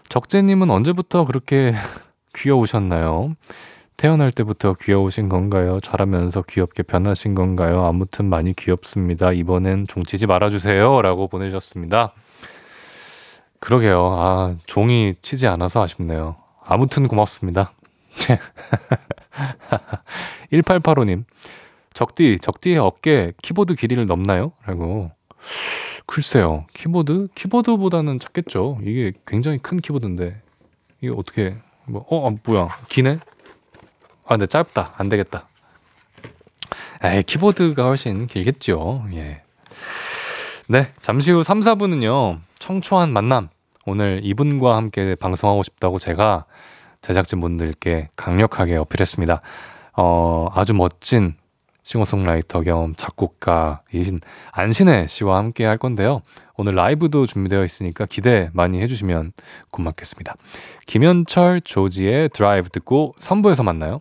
[0.08, 1.74] 적재님은 언제부터 그렇게
[2.34, 3.34] 귀여우셨나요?
[3.96, 5.80] 태어날 때부터 귀여우신 건가요?
[5.80, 7.84] 자라면서 귀엽게 변하신 건가요?
[7.84, 9.32] 아무튼 많이 귀엽습니다.
[9.32, 11.02] 이번엔 종치지 말아주세요.
[11.02, 12.12] 라고 보내주셨습니다.
[13.60, 14.16] 그러게요.
[14.18, 16.36] 아, 종이 치지 않아서 아쉽네요.
[16.64, 17.72] 아무튼 고맙습니다.
[20.52, 21.24] 1885님,
[21.94, 24.52] 적디, 적디의 어깨 키보드 길이를 넘나요?
[24.66, 25.12] 라고.
[26.06, 26.66] 글쎄요.
[26.74, 27.28] 키보드?
[27.34, 28.78] 키보드보다는 작겠죠.
[28.82, 30.40] 이게 굉장히 큰 키보드인데.
[31.00, 32.68] 이게 어떻게, 뭐, 어, 아, 뭐야.
[32.88, 33.18] 기네?
[34.24, 34.94] 아, 근데 짧다.
[34.96, 35.48] 안 되겠다.
[37.04, 39.06] 에이, 키보드가 훨씬 길겠죠.
[39.14, 39.42] 예.
[40.68, 40.92] 네.
[41.00, 42.38] 잠시 후 3, 4분은요.
[42.58, 43.48] 청초한 만남.
[43.84, 46.44] 오늘 이분과 함께 방송하고 싶다고 제가
[47.02, 49.40] 제작진분들께 강력하게 어필했습니다.
[49.94, 51.34] 어, 아주 멋진
[51.82, 54.20] 싱어송라이터 겸 작곡가이신
[54.52, 56.22] 안신혜 씨와 함께 할 건데요.
[56.56, 59.32] 오늘 라이브도 준비되어 있으니까 기대 많이 해주시면
[59.72, 60.36] 고맙겠습니다.
[60.86, 64.00] 김현철, 조지의 드라이브 듣고 3부에서 만나요.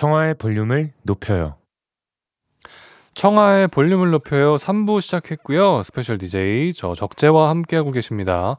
[0.00, 1.56] 청하의 볼륨을 높여요.
[3.20, 4.56] 청하의 볼륨을 높여요.
[4.56, 5.82] 3부 시작했고요.
[5.82, 8.56] special DJ 저 적재와 함께하고 계십니다.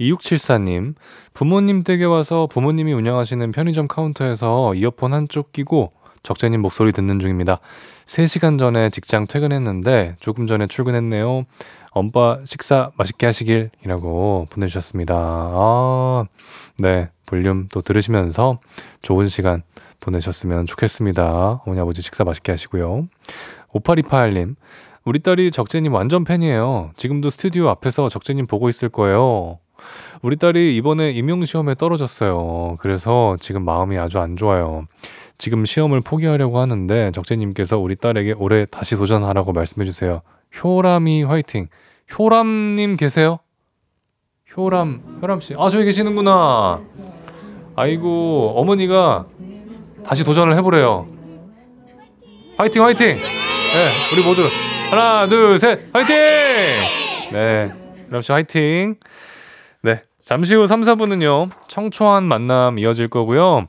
[0.00, 0.96] 2674님,
[1.34, 5.92] 부모님 댁에 와서 부모님이 운영하시는 편의점 카운터에서 이어폰 한쪽 끼고
[6.24, 7.60] 적재님 목소리 듣는 중입니다.
[8.06, 11.44] 3시간 전에 직장 퇴근했는데 조금 전에 출근했네요.
[11.92, 15.14] 엄빠 식사 맛있게 하시길 이라고 보내주셨습니다.
[15.16, 16.24] 아,
[16.78, 17.08] 네.
[17.24, 18.58] 볼륨 또 들으시면서
[19.00, 19.62] 좋은 시간
[20.00, 21.62] 보내셨으면 좋겠습니다.
[21.64, 23.06] 어머니 아버지 식사 맛있게 하시고요.
[23.74, 24.56] 5828님,
[25.04, 26.92] 우리 딸이 적재님 완전 팬이에요.
[26.96, 29.58] 지금도 스튜디오 앞에서 적재님 보고 있을 거예요.
[30.22, 32.76] 우리 딸이 이번에 임용시험에 떨어졌어요.
[32.78, 34.86] 그래서 지금 마음이 아주 안 좋아요.
[35.38, 40.22] 지금 시험을 포기하려고 하는데 적재님께서 우리 딸에게 올해 다시 도전하라고 말씀해주세요.
[40.62, 41.66] 효람이 화이팅.
[42.16, 43.38] 효람님 계세요?
[44.56, 45.54] 효람, 효람씨.
[45.58, 46.80] 아, 저기 계시는구나.
[47.74, 49.26] 아이고, 어머니가
[50.04, 51.08] 다시 도전을 해보래요.
[52.58, 53.41] 화이팅, 화이팅!
[53.72, 54.48] 네, 우리 모두
[54.90, 56.14] 하나, 둘, 셋, 화이팅!
[57.32, 57.72] 네,
[58.10, 58.96] 여러분 화이팅!
[59.80, 63.68] 네, 잠시 후 3, 4분은요, 청초한 만남 이어질 거고요.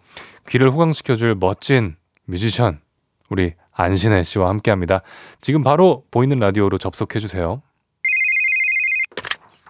[0.50, 2.82] 귀를 호강시켜줄 멋진 뮤지션,
[3.30, 5.02] 우리 안신혜 씨와 함께 합니다.
[5.40, 7.62] 지금 바로 보이는 라디오로 접속해주세요.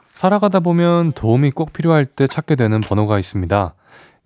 [0.10, 3.76] 살아가다 보면 도움이 꼭 필요할 때 찾게 되는 번호가 있습니다.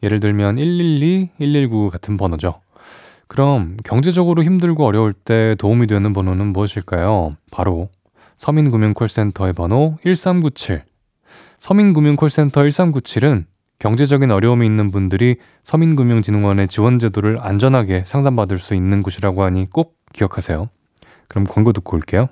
[0.03, 2.61] 예를 들면 112, 119 같은 번호죠.
[3.27, 7.31] 그럼 경제적으로 힘들고 어려울 때 도움이 되는 번호는 무엇일까요?
[7.51, 7.89] 바로
[8.37, 10.83] 서민금융콜센터의 번호 1397.
[11.59, 13.45] 서민금융콜센터 1397은
[13.79, 20.69] 경제적인 어려움이 있는 분들이 서민금융진흥원의 지원제도를 안전하게 상담받을 수 있는 곳이라고 하니 꼭 기억하세요.
[21.27, 22.29] 그럼 광고 듣고 올게요.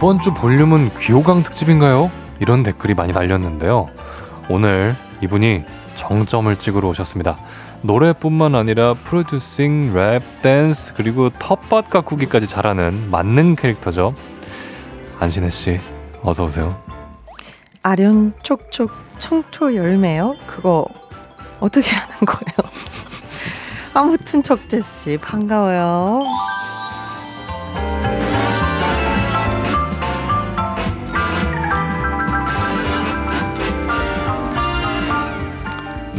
[0.00, 2.10] 이번 주 볼륨은 귀호강 특집인가요?
[2.38, 3.90] 이런 댓글이 많이 달렸는데요.
[4.48, 7.36] 오늘 이분이 정점을 찍으러 오셨습니다.
[7.82, 14.14] 노래뿐만 아니라 프로듀싱, 랩, 댄스 그리고 텃밭 가꾸기까지 잘하는 만능 캐릭터죠.
[15.18, 15.78] 안신혜 씨,
[16.22, 16.82] 어서 오세요.
[17.82, 20.34] 아련 촉촉 청초 열매요?
[20.46, 20.86] 그거
[21.60, 22.70] 어떻게 하는 거예요?
[23.92, 26.20] 아무튼 적재 씨 반가워요.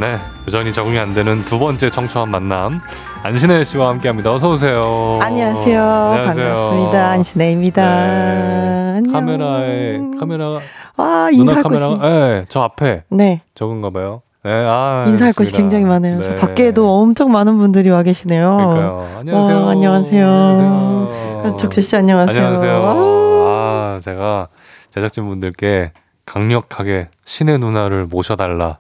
[0.01, 2.79] 네, 여전히 적응이 안 되는 두 번째 청초한 만남
[3.21, 4.33] 안신혜 씨와 함께합니다.
[4.33, 5.19] 어서 오세요.
[5.21, 5.79] 안녕하세요.
[5.79, 6.55] 안녕하세요.
[6.55, 7.09] 반갑습니다.
[7.11, 9.01] 안신혜입니다.
[9.01, 10.57] 네, 카메라에 카메라
[10.97, 14.23] 와 인사 카메라 네, 저 앞에 네 적은가 봐요.
[14.41, 16.19] 네, 아, 인사할 것이 굉장히 많아요.
[16.19, 16.35] 네.
[16.35, 18.57] 밖에도 엄청 많은 분들이 와 계시네요.
[18.57, 19.07] 그러니까요.
[19.19, 19.61] 안녕하세요.
[19.61, 20.27] 와, 안녕하세요.
[20.27, 21.57] 안녕하세요.
[21.57, 22.39] 적재 씨 안녕하세요.
[22.43, 22.73] 안녕하세요.
[23.47, 24.47] 아, 제가
[24.89, 25.91] 제작진 분들께
[26.25, 28.79] 강력하게 신의 누나를 모셔달라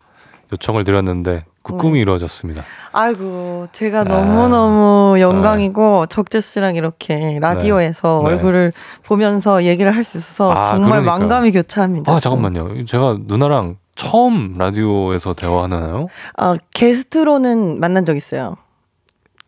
[0.51, 1.99] 요청을 드렸는데 그 꿈이 네.
[2.01, 2.63] 이루어졌습니다.
[2.91, 4.03] 아이고, 제가 아.
[4.03, 6.05] 너무너무 영광이고, 네.
[6.09, 8.29] 적재 씨랑 이렇게 라디오에서 네.
[8.33, 11.19] 얼굴을 보면서 얘기를 할 수 있어서 아, 정말 그러니까요.
[11.19, 12.11] 만감이 교차합니다.
[12.11, 12.85] 아, 잠깐만요.
[12.85, 16.07] 제가 누나랑 처음 라디오에서 대화하나요?
[16.37, 18.55] 아, 게스트로는 만난 적 있어요.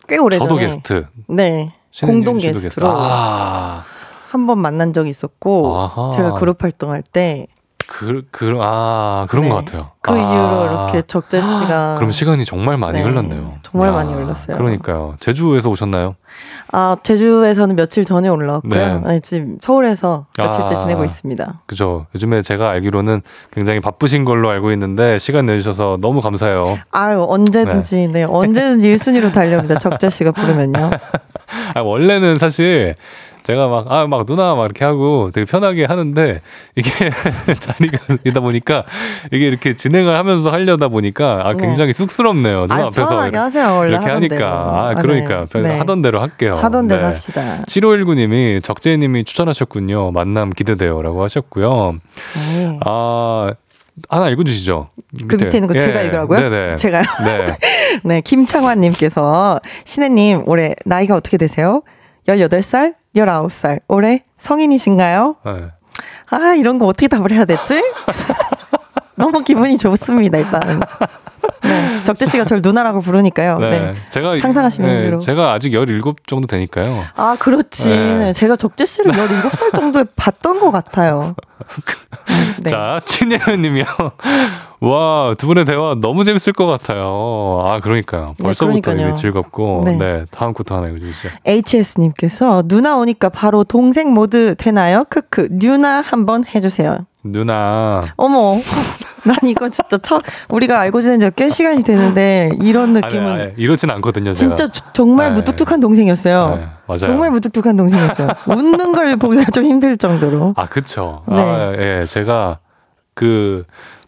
[0.08, 0.48] 꽤 오래전에.
[0.48, 1.08] 저도 게스트.
[1.28, 1.74] 네.
[2.02, 2.88] 공동 게스트로.
[2.92, 3.84] 아.
[4.30, 6.12] 한번 만난 적이 있었고, 아하.
[6.12, 7.48] 제가 그룹 활동할 때
[7.88, 9.50] 그, 그, 아, 그런 네.
[9.50, 9.92] 것 같아요.
[10.02, 10.16] 그 아.
[10.16, 11.96] 이후로 이렇게 적재 씨가.
[11.98, 13.04] 그럼 시간이 정말 많이 네.
[13.04, 13.54] 흘렀네요.
[13.64, 14.58] 정말 야, 많이 흘렀어요.
[14.58, 15.16] 그러니까요.
[15.20, 16.16] 제주에서 오셨나요?
[16.72, 18.76] 아, 제주에서는 며칠 전에 올라왔고요.
[18.76, 19.02] 네.
[19.06, 21.62] 아니, 지금 서울에서 며칠째 아, 지내고 있습니다.
[21.66, 22.08] 그죠.
[22.16, 26.80] 요즘에 제가 알기로는 굉장히 바쁘신 걸로 알고 있는데 시간 내주셔서 너무 감사해요.
[26.92, 28.08] 아유, 언제든지, 네.
[28.08, 29.80] 네 언제든지 1순위로 달려옵니다.
[29.80, 30.92] 적재 씨가 부르면요.
[31.76, 32.96] 아, 원래는 사실
[33.44, 36.40] 제가 막, 아, 막 누나 막 이렇게 하고 되게 편하게 하는데
[36.76, 36.90] 이게
[37.60, 38.84] 자리가 이다 보니까
[39.32, 41.60] 이게 이렇게 진행을 하면서 하려다 보니까 아, 네.
[41.60, 41.98] 굉장히 네.
[41.98, 42.68] 쑥스럽네요.
[42.68, 44.36] 누나 아, 앞에서 이렇게, 하세요, 이렇게 하니까.
[44.36, 44.48] 대로.
[44.48, 45.46] 아, 그러니까.
[45.54, 45.78] 아, 네.
[45.78, 46.56] 하던 대로 할게요.
[46.56, 47.08] 하던 대로 네.
[47.08, 47.64] 합시다.
[47.68, 50.12] 7519님이 적재님이 추천하셨군요.
[50.12, 51.02] 만남 기대돼요.
[51.02, 51.96] 라고 하셨고요.
[52.58, 52.80] 네.
[52.86, 53.54] 아,
[54.10, 54.90] 하나 읽어주시죠.
[55.28, 55.80] 그 밑에, 있는 거 예.
[55.80, 56.50] 제가 읽으라고요?
[56.50, 56.76] 네네.
[56.78, 57.04] 제가요?
[57.26, 57.58] 네.
[58.04, 61.84] 네, 김창환님께서 신혜님 올해 나이가 어떻게 되세요?
[62.28, 62.96] 18살?
[63.16, 63.82] 19살.
[63.88, 65.36] 올해 성인이신가요?
[65.46, 65.52] 네.
[66.30, 67.82] 아, 이런 거 어떻게 답을 해야 됐지?
[69.16, 70.82] 너무 기분이 좋습니다, 일단.
[71.62, 73.60] 네, 적재 씨가 저를 누나라고 부르니까요.
[73.60, 73.70] 네.
[73.70, 73.94] 네.
[74.10, 75.20] 제가 상상하시면 네, 대로.
[75.20, 77.06] 제가 아직 17 정도 되니까요.
[77.16, 77.90] 아, 그렇지.
[77.90, 78.34] 네.
[78.34, 81.36] 제가 적재 씨를 17살 정도에 봤던 것 같아요.
[82.62, 82.70] 네.
[82.72, 83.86] 자, 친예현 님이요.
[84.88, 87.62] 와, 두 분의 대화 너무 재밌을 것 같아요.
[87.64, 88.36] 아, 그러니까요.
[88.38, 89.84] 네, 벌써부터 네, 즐겁고.
[89.86, 89.96] 네.
[89.96, 90.26] 네.
[90.30, 91.30] 다음 코터 하나 읽어주시죠.
[91.48, 95.06] HS님께서 누나 오니까 바로 동생 모드 되나요?
[95.10, 95.48] 크크.
[95.52, 97.06] 누나 한번 해주세요.
[97.24, 98.02] 누나.
[98.18, 98.58] 어머.
[99.26, 100.20] 난 이거 진짜 처
[100.50, 104.34] 우리가 알고 지낸 지 꽤 시간이 되는데 이런 느낌은 아니, 아니, 이렇진 않거든요.
[104.34, 104.56] 제가.
[104.56, 105.36] 진짜 정말 네.
[105.36, 106.56] 무뚝뚝한 동생이었어요.
[106.58, 106.98] 네, 맞아요.
[107.00, 108.28] 정말 무뚝뚝한 동생이었어요.
[108.48, 110.56] 웃는 걸 보기가 좀 힘들 정도로.
[110.58, 111.24] 아, 그쵸.
[111.30, 111.36] 네.
[111.40, 112.06] 아, 예.
[112.06, 112.60] 제가
[113.14, 113.64] 그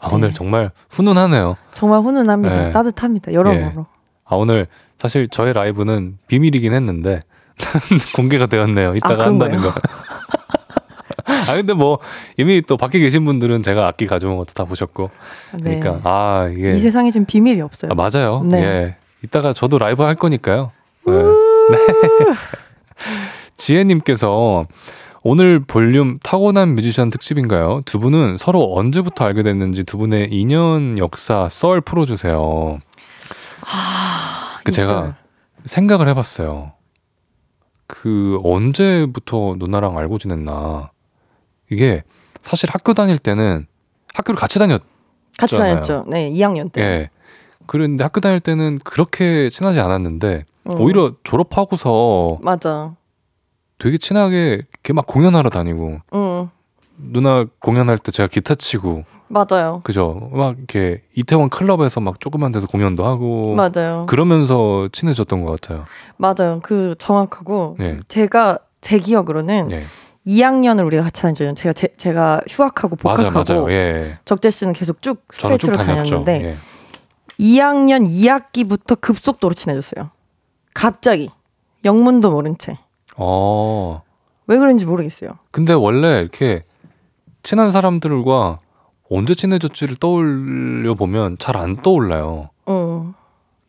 [0.00, 0.34] 아, 오늘 네.
[0.34, 1.54] 정말 훈훈하네요.
[1.74, 2.56] 정말 훈훈합니다.
[2.66, 2.70] 네.
[2.72, 3.32] 따뜻합니다.
[3.32, 3.80] 여러모로.
[3.80, 3.96] 예.
[4.24, 4.66] 아 오늘
[4.98, 7.20] 사실 저의 라이브는 비밀이긴 했는데
[8.16, 8.96] 공개가 되었네요.
[8.96, 9.72] 이따가 아, 한다는 거.
[11.48, 11.98] 아 근데 뭐
[12.36, 15.10] 이미 또 밖에 계신 분들은 제가 악기 가져온 것도 다 보셨고
[15.54, 15.80] 네.
[15.80, 17.90] 그러니까 아 이게 이 세상에 지금 비밀이 없어요.
[17.90, 18.42] 아, 맞아요.
[18.44, 18.62] 네.
[18.62, 18.96] 예.
[19.24, 20.70] 이따가 저도 라이브 할 거니까요.
[21.06, 21.12] 네.
[21.12, 21.78] 네.
[23.56, 24.66] 지혜님께서
[25.22, 27.82] 오늘 볼륨 타고난 뮤지션 특집인가요?
[27.84, 32.78] 두 분은 서로 언제부터 알게 됐는지 두 분의 인연 역사 썰 풀어주세요.
[33.62, 35.16] 아, 그 제가
[35.64, 36.72] 생각을 해봤어요.
[37.88, 40.90] 그 언제부터 누나랑 알고 지냈나.
[41.70, 42.02] 이게
[42.40, 43.66] 사실 학교 다닐 때는
[44.14, 44.82] 학교를 같이 다녔
[45.36, 46.04] 같이 다녔죠.
[46.08, 46.80] 네, 2학년 때.
[46.80, 47.10] 예.
[47.66, 50.76] 그런데 학교 다닐 때는 그렇게 친하지 않았는데 어.
[50.78, 52.94] 오히려 졸업하고서 맞아.
[53.78, 56.50] 되게 친하게 이렇게 막 공연하러 다니고 어.
[56.98, 59.80] 누나 공연할 때 제가 기타 치고 맞아요.
[59.84, 60.30] 그죠.
[60.32, 64.06] 막 이렇게 이태원 클럽에서 막 조그만 데서 공연도 하고 맞아요.
[64.08, 65.84] 그러면서 친해졌던 것 같아요.
[66.16, 66.60] 맞아요.
[66.62, 67.98] 그 정확하고 네.
[68.08, 69.84] 제가 제 기억으로는 네.
[70.26, 71.54] 2학년을 우리가 같이 다녔죠.
[71.54, 73.70] 제가 제, 제가 휴학하고 복학하고 맞아, 맞아요.
[73.70, 74.18] 예.
[74.24, 76.56] 적재 씨는 계속 쭉 스트레이트로 다녔는데 예.
[77.38, 80.10] 2학년 2학기부터 급속도로 친해졌어요.
[80.74, 81.30] 갑자기
[81.84, 82.78] 영문도 모른 채.
[83.16, 84.02] 어.
[84.48, 85.38] 왜 그런지 모르겠어요.
[85.50, 86.64] 근데 원래 이렇게
[87.42, 88.58] 친한 사람들과
[89.10, 92.50] 언제 친해졌지를 떠올려 보면 잘 안 떠올라요.
[92.66, 93.14] 어.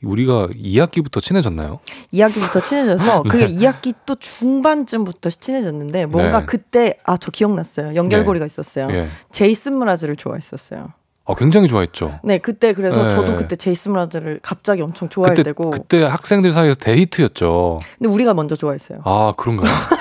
[0.03, 1.79] 우리가 2학기부터 친해졌나요?
[2.13, 3.29] 2학기부터 친해져서 네.
[3.29, 6.45] 그게 2학기 또 중반쯤부터 친해졌는데 뭔가 네.
[6.45, 7.95] 그때 아 저 기억났어요.
[7.95, 8.47] 연결고리가 네.
[8.47, 8.87] 있었어요.
[8.87, 9.09] 네.
[9.31, 10.93] 제이슨 무라즈를 좋아했었어요.
[11.29, 12.19] 아, 굉장히 좋아했죠.
[12.23, 13.09] 네, 그때 그래서 네.
[13.09, 17.79] 저도 그때 제이슨 무라즈를 갑자기 엄청 좋아했고 그때, 그때 학생들 사이에서 데이트였죠.
[17.97, 19.01] 근데 우리가 먼저 좋아했어요.
[19.03, 19.69] 아, 그런가요?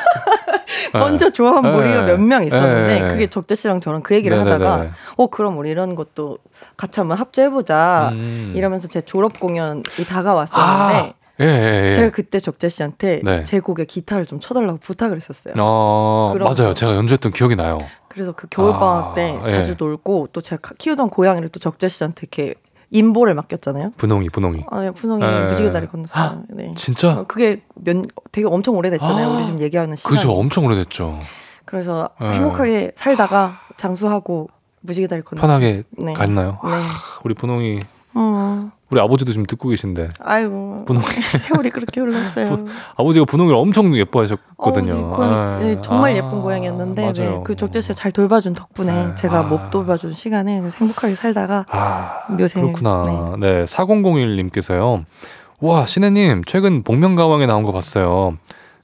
[0.93, 0.99] 네.
[0.99, 2.12] 먼저 좋아한 머리가 네.
[2.12, 3.09] 몇명 있었는데 네.
[3.09, 6.39] 그게 적재 씨랑 저랑 그 얘기를 하다가 어 그럼 우리 이런 것도
[6.76, 8.53] 같이 한번 합주해보자 음.
[8.55, 11.12] 이러면서 제 졸업 공연이 다가왔었는데 아.
[11.39, 11.95] 예, 예, 예.
[11.95, 13.43] 제가 그때 적재 씨한테 네.
[13.45, 15.55] 제 곡에 기타를 좀 쳐달라고 부탁을 했었어요.
[15.59, 16.72] 어, 맞아요.
[16.72, 17.78] 제가 연주했던 기억이 나요.
[18.09, 19.76] 그래서 그 겨울 방학 아, 때 자주 예.
[19.78, 22.55] 놀고 또 제가 키우던 고양이를 또 적재 씨한테 이렇게
[22.91, 23.93] 인보를 맡겼잖아요.
[23.97, 24.64] 분홍이, 분홍이.
[24.70, 25.45] 아, 네, 분홍이 네.
[25.45, 26.45] 무지개 다리 건넜어요.
[26.51, 26.74] 네.
[26.76, 27.12] 진짜?
[27.18, 27.97] 어, 그게 몇,
[28.32, 29.26] 되게 엄청 오래됐잖아요.
[29.26, 30.14] 아, 우리 지금 얘기하는 시간.
[30.14, 31.18] 그죠, 엄청 오래됐죠.
[31.64, 32.30] 그래서 네.
[32.34, 34.49] 행복하게 살다가 장수하고
[34.82, 35.47] 무지개 다리 건넜어요.
[35.47, 36.12] 편하게 네.
[36.12, 36.59] 갔나요?
[36.64, 36.70] 네.
[37.24, 37.80] 우리 분홍이.
[38.18, 38.70] 어.
[38.90, 40.10] 우리 아버지도 지금 듣고 계신데.
[40.20, 40.84] 아이고.
[40.86, 41.04] 분홍이.
[41.42, 42.46] 세월이 그렇게 흘렀어요.
[42.46, 42.64] 부,
[42.96, 44.94] 아버지가 분홍이를 엄청 예뻐하셨거든요.
[44.94, 49.06] 어, 고양이, 아, 네, 정말 아, 예쁜 고양이였는데 네, 그 적재 씨가 잘 돌봐준 덕분에
[49.08, 49.14] 네.
[49.16, 49.42] 제가 아.
[49.42, 52.62] 못 돌봐준 시간에 행복하게 살다가 아, 묘생.
[52.62, 53.36] 그렇구나.
[53.38, 53.58] 네.
[53.58, 55.04] 네, 4001님께서요.
[55.60, 58.38] 와, 신혜님, 최근 복면가왕에 나온 거 봤어요.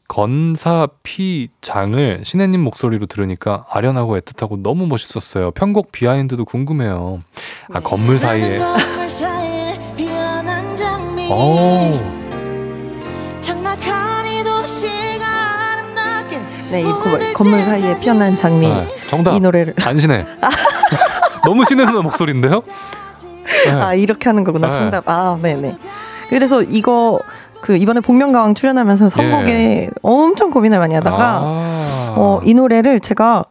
[0.08, 5.52] 건사 피장을 신혜님 목소리로 들으니까 아련하고 애틋하고 너무 멋있었어요.
[5.52, 7.22] 편곡 비하인드도 궁금해요.
[7.72, 8.58] 아, 건물 사이에.
[11.30, 12.00] 오.
[16.72, 17.02] 네, 이 고,
[17.34, 18.66] 건물 사이에 피어난 장미.
[18.68, 19.34] 네, 정답.
[19.34, 19.74] 이 노래를.
[19.78, 20.26] 안신해.
[21.44, 22.62] 너무 신혜누나 목소리인데요?
[23.66, 23.70] 네.
[23.70, 24.68] 아 이렇게 하는 거구나.
[24.68, 24.72] 네.
[24.72, 25.08] 정답.
[25.08, 25.76] 아, 네네.
[26.30, 27.20] 그래서 이거
[27.62, 29.90] 그 이번에 복면가왕 출연하면서 선곡에 예.
[30.02, 32.14] 엄청 고민을 많이 하다가 아.
[32.16, 33.44] 어, 이 노래를 제가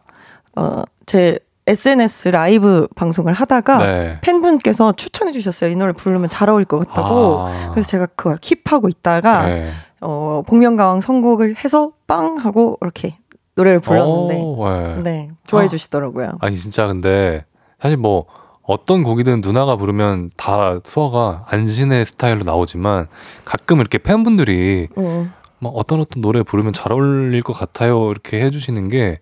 [0.54, 4.18] 어, 제 SNS 라이브 방송을 하다가 네.
[4.20, 5.70] 팬분께서 추천해 주셨어요.
[5.70, 7.46] 이 노래 부르면 잘 어울릴 것 같다고.
[7.48, 7.70] 아.
[7.72, 9.70] 그래서 제가 그걸 킵하고 있다가 네.
[10.00, 13.16] 어, 복면가왕 선곡을 해서 빵 하고 이렇게
[13.54, 15.02] 노래를 불렀는데 오, 네.
[15.02, 15.30] 네.
[15.46, 16.32] 좋아해 주시더라고요.
[16.40, 17.44] 아니 진짜 근데
[17.80, 18.26] 사실 뭐
[18.62, 23.08] 어떤 곡이든 누나가 부르면 다 소화가 안신의 스타일로 나오지만
[23.44, 25.32] 가끔 이렇게 팬분들이 음.
[25.58, 29.20] 막 어떤 어떤 노래 부르면 잘 어울릴 것 같아요 이렇게 해주시는 게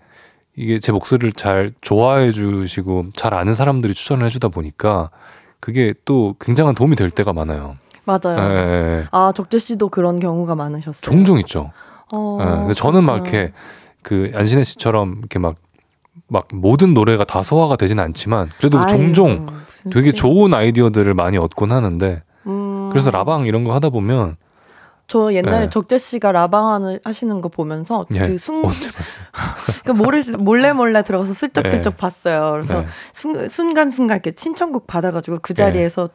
[0.56, 5.10] 이게 제 목소리를 잘 좋아해 주시고 잘 아는 사람들이 추천을 해주다 보니까
[5.58, 7.76] 그게 또 굉장한 도움이 될 때가 많아요.
[8.04, 8.48] 맞아요.
[8.48, 9.04] 네.
[9.10, 11.00] 아 적재 씨도 그런 경우가 많으셨어요.
[11.00, 11.70] 종종 있죠.
[12.12, 12.44] 어, 네.
[12.44, 13.52] 근데 저는 막 이렇게
[14.02, 15.56] 그 안신혜 씨처럼 이렇게 막
[16.30, 19.48] 막 모든 노래가 다 소화가 되지는 않지만 그래도 아유, 종종
[19.92, 22.88] 되게 좋은 아이디어들을 많이 얻곤 하는데 음.
[22.90, 24.36] 그래서 라방 이런 거 하다 보면
[25.08, 25.68] 저 옛날에 네.
[25.68, 28.20] 적재 씨가 라방 하시는 거 보면서 예.
[28.20, 29.24] 그 순, 언제 봤어요?
[29.84, 32.00] 그 몰래 몰래 몰래 들어가서 슬쩍슬쩍 네.
[32.00, 32.52] 봤어요.
[32.52, 32.86] 그래서 네.
[33.12, 36.10] 순, 순간순간 이렇게 신청곡 받아가지고 그 자리에서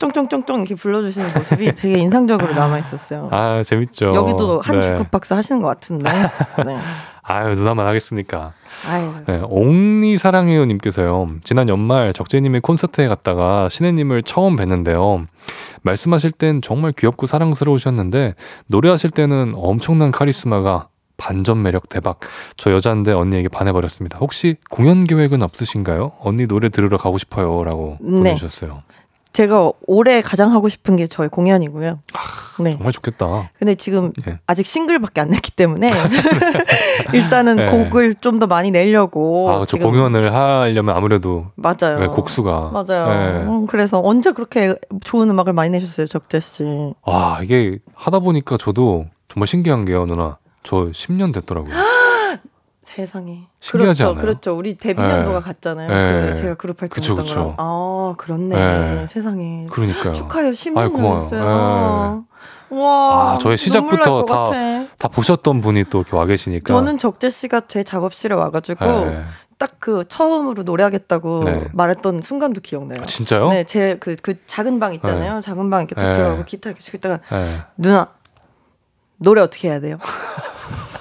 [0.00, 3.28] 쫑쫑쫑쫑 이렇게 불러주시는 모습이 되게 인상적으로 남아 있었어요.
[3.30, 4.12] 아 재밌죠.
[4.16, 4.88] 여기도 한 네.
[4.88, 6.10] 주급 박스 하시는 것 같은데.
[6.66, 6.80] 네.
[7.26, 8.52] 아유 누나만 하겠습니까?
[8.86, 9.12] 아유.
[9.26, 11.36] 네, 옹니 사랑해요님께서요.
[11.42, 15.26] 지난 연말 적재님의 콘서트에 갔다가 신혜님을 처음 뵀는데요.
[15.82, 18.34] 말씀하실 땐 정말 귀엽고 사랑스러우셨는데
[18.66, 22.20] 노래하실 때는 엄청난 카리스마가 반전 매력 대박.
[22.56, 24.18] 저 여자인데 언니에게 반해버렸습니다.
[24.18, 26.12] 혹시 공연 계획은 없으신가요?
[26.20, 27.64] 언니 노래 들으러 가고 싶어요.
[27.64, 28.18] 라고 네.
[28.18, 28.82] 보내주셨어요.
[29.34, 31.98] 제가 올해 가장 하고 싶은 게 저의 공연이고요.
[32.14, 32.72] 아, 네.
[32.76, 33.50] 정말 좋겠다.
[33.58, 34.38] 근데 지금 예.
[34.46, 35.90] 아직 싱글밖에 안 냈기 때문에
[37.12, 37.70] 일단은 네.
[37.70, 39.50] 곡을 좀 더 많이 내려고.
[39.50, 41.98] 아, 저 공연을 하려면 아무래도 맞아요.
[42.00, 43.08] 네, 곡수가 맞아요.
[43.08, 43.38] 네.
[43.46, 44.74] 음, 그래서 언제 그렇게
[45.04, 46.64] 좋은 음악을 많이 내셨어요, 적재 씨?
[47.04, 50.38] 아, 이게 하다 보니까 저도 정말 신기한 게요, 누나.
[50.64, 51.72] 저 10년 됐더라고요.
[52.94, 53.46] 세상에.
[53.60, 54.20] 신기하지 그렇죠, 않아요?
[54.20, 54.56] 그렇죠.
[54.56, 55.44] 우리 데뷔 년도가 네.
[55.44, 55.88] 같잖아요.
[55.88, 56.34] 네.
[56.36, 57.54] 제가 그룹 활동했던 그쵸.
[57.58, 58.54] 아, 그렇네.
[58.56, 59.06] 네.
[59.08, 59.66] 세상에.
[59.70, 60.12] 그러니까요.
[60.12, 60.52] 축하해요.
[60.52, 62.24] 10년이었어요.
[62.70, 62.76] 네.
[62.76, 63.32] 와.
[63.34, 64.50] 아, 저의 시작부터 다,
[64.98, 66.72] 다 보셨던 분이 또 이렇게 와 계시니까.
[66.72, 69.22] 저는 적재 씨가 제 작업실에 와가지고 네.
[69.58, 71.68] 딱그 처음으로 노래하겠다고 네.
[71.72, 73.00] 말했던 순간도 기억나요.
[73.02, 73.48] 아, 진짜요?
[73.48, 75.36] 네, 제 그그 그 작은 방 있잖아요.
[75.36, 75.40] 네.
[75.40, 76.14] 작은 방 이렇게 딱 네.
[76.14, 77.58] 들어가고 기타 이렇게 치고 있다가 네.
[77.76, 78.08] 누나
[79.16, 79.98] 노래 어떻게 해야 돼요?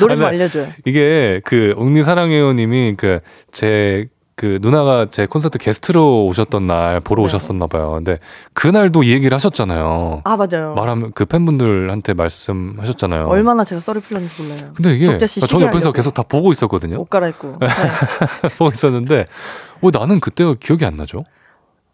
[0.00, 0.68] 노래 좀 알려줘요.
[0.84, 7.26] 이게 그 옥니 사랑해요님이 그제 그 누나가 제 콘서트 게스트로 오셨던 날 보러 네.
[7.26, 7.92] 오셨었나 봐요.
[7.92, 8.16] 근데
[8.54, 10.22] 그날도 이 얘기를 하셨잖아요.
[10.24, 10.72] 아 맞아요.
[10.74, 13.26] 말하면 그 팬분들한테 말씀하셨잖아요.
[13.26, 14.70] 얼마나 제가 썰을 풀렸는지 몰라요.
[14.74, 16.98] 근데 이게 저 옆에서 계속 다 보고 있었거든요.
[17.00, 17.68] 옷 갈아입고 네.
[18.56, 19.26] 보고 있었는데
[19.82, 21.24] 왜 나는 그때가 기억이 안 나죠?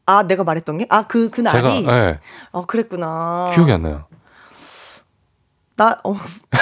[0.06, 0.86] 아 내가 말했던 게?
[0.88, 1.82] 아그 그날이?
[1.82, 2.18] 제가 네.
[2.52, 3.50] 어 그랬구나.
[3.54, 4.04] 기억이 안 나요.
[5.76, 6.14] 나, 어,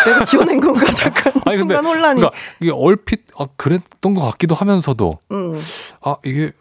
[0.05, 0.87] 내가 지어낸 건가?
[0.93, 1.33] 잠깐.
[1.47, 2.21] 아니, 근데, 순간 혼란이.
[2.21, 5.55] 그러니까 이게 얼핏, 아, 그랬던 것 같기도 하면서도, 음.
[6.03, 6.53] 아, 이게,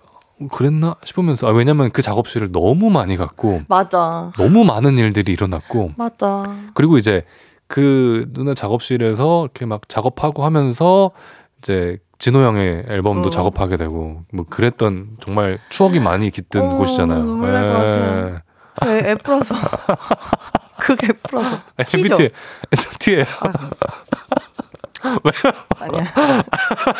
[0.51, 4.31] 그랬나 싶으면서, 아, 왜냐면 그 작업실을 너무 많이 갔고, 맞아.
[4.37, 6.55] 너무 많은 일들이 일어났고, 맞아.
[6.75, 7.23] 그리고 이제
[7.67, 11.11] 그 누나 작업실에서 이렇게 막 작업하고 하면서,
[11.57, 13.31] 이제 진호 형의 앨범도 어.
[13.31, 17.23] 작업하게 되고, 뭐 그랬던 정말 추억이 많이 깃든 어, 곳이잖아요.
[17.23, 18.39] 눈물 날것 같아요.
[18.85, 19.55] 애, 애 풀어서.
[20.79, 21.59] 그게 풀어서.
[21.77, 22.29] MBTI,
[22.71, 23.25] MBTI.
[25.79, 26.43] 아니야.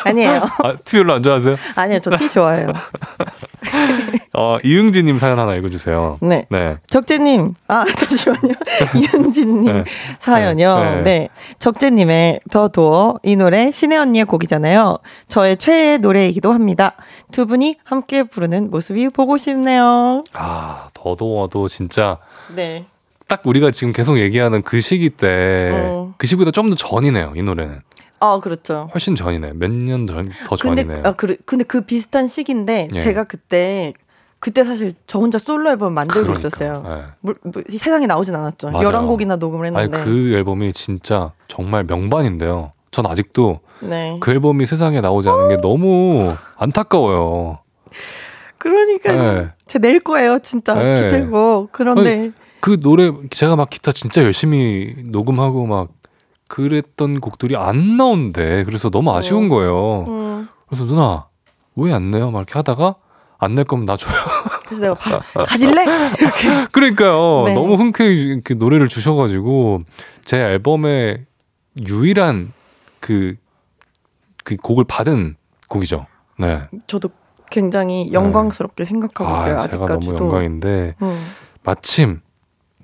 [0.05, 0.41] 아니에요.
[0.63, 1.55] 아, 티 별로 안 좋아하세요?
[1.76, 2.67] 아니요, 저 티 좋아해요.
[4.36, 6.17] 어, 이응진님 사연 하나 읽어주세요.
[6.21, 6.45] 네.
[6.49, 6.78] 네.
[6.89, 8.53] 적재님, 아, 잠시만요.
[8.95, 9.84] 이응진님 네.
[10.19, 10.80] 사연이요.
[10.80, 11.01] 네.
[11.03, 11.30] 네.
[11.59, 13.19] 적재님의 더 도어.
[13.24, 14.97] 이 노래 신혜 언니의 곡이잖아요.
[15.30, 16.95] 저의 최애 노래이기도 합니다.
[17.32, 20.24] 두 분이 함께 부르는 모습이 보고 싶네요.
[20.34, 22.17] 아, 더 도어도 진짜.
[22.53, 22.86] 네.
[23.28, 26.13] 딱 우리가 지금 계속 얘기하는 그 시기 때, 어.
[26.17, 27.82] 그 시기보다 좀 더 전이네요, 이 노래는.
[28.19, 28.89] 아, 그렇죠.
[28.93, 29.53] 훨씬 전이네.
[29.55, 31.01] 몇년 더, 더 전이네요.
[31.03, 32.99] 아, 그, 근데 그 비슷한 시기인데, 예.
[32.99, 33.93] 제가 그때,
[34.39, 36.84] 그때 사실 저 혼자 솔로 앨범 만들고 그러니까, 있었어요.
[36.86, 37.03] 예.
[37.21, 38.71] 물, 물, 세상에 나오진 않았죠.
[38.71, 38.89] 맞아요.
[38.89, 39.97] 11곡이나 녹음을 했는데.
[39.97, 42.71] 아니, 그 앨범이 진짜 정말 명반인데요.
[42.91, 44.17] 전 아직도 네.
[44.21, 47.59] 그 앨범이 세상에 나오지 않은 게 너무 안타까워요.
[48.57, 49.49] 그러니까 네.
[49.65, 50.95] 제낼 거예요, 진짜 네.
[50.95, 51.69] 기대고.
[51.71, 52.32] 그런데 아니,
[52.64, 55.89] 그 노래 제가 막 기타 진짜 열심히 녹음하고 막
[56.47, 58.64] 그랬던 곡들이 안 나온대.
[58.64, 59.18] 그래서 너무 어.
[59.18, 60.05] 아쉬운 거예요.
[60.07, 60.47] 음.
[60.68, 61.28] 그래서 누나
[61.76, 62.32] 왜 안 내요?
[62.32, 62.95] 막 이렇게 하다가
[63.38, 64.16] 안 낼 거면 나 줘요.
[64.66, 65.84] 그래서 내가 바, 가질래?
[66.18, 66.66] 이렇게.
[66.72, 67.43] 그러니까요.
[67.47, 67.53] 네.
[67.53, 69.82] 너무 흔쾌히 이렇게 노래를 주셔가지고
[70.24, 71.26] 제 앨범에
[71.86, 72.53] 유일한
[73.01, 73.36] 그,
[74.45, 75.36] 그 곡을 받은
[75.68, 76.05] 곡이죠.
[76.39, 76.61] 네.
[76.88, 77.09] 저도
[77.51, 78.88] 굉장히 영광스럽게 네.
[78.89, 79.57] 생각하고 있어요.
[79.59, 80.14] 아, 제가 아직까지도.
[80.14, 81.28] 너무 영광인데 음.
[81.64, 82.22] 마침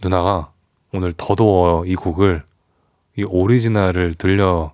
[0.01, 0.51] 누나가
[0.93, 2.43] 오늘 더더워 이 곡을
[3.17, 4.71] 이 오리지널을 들려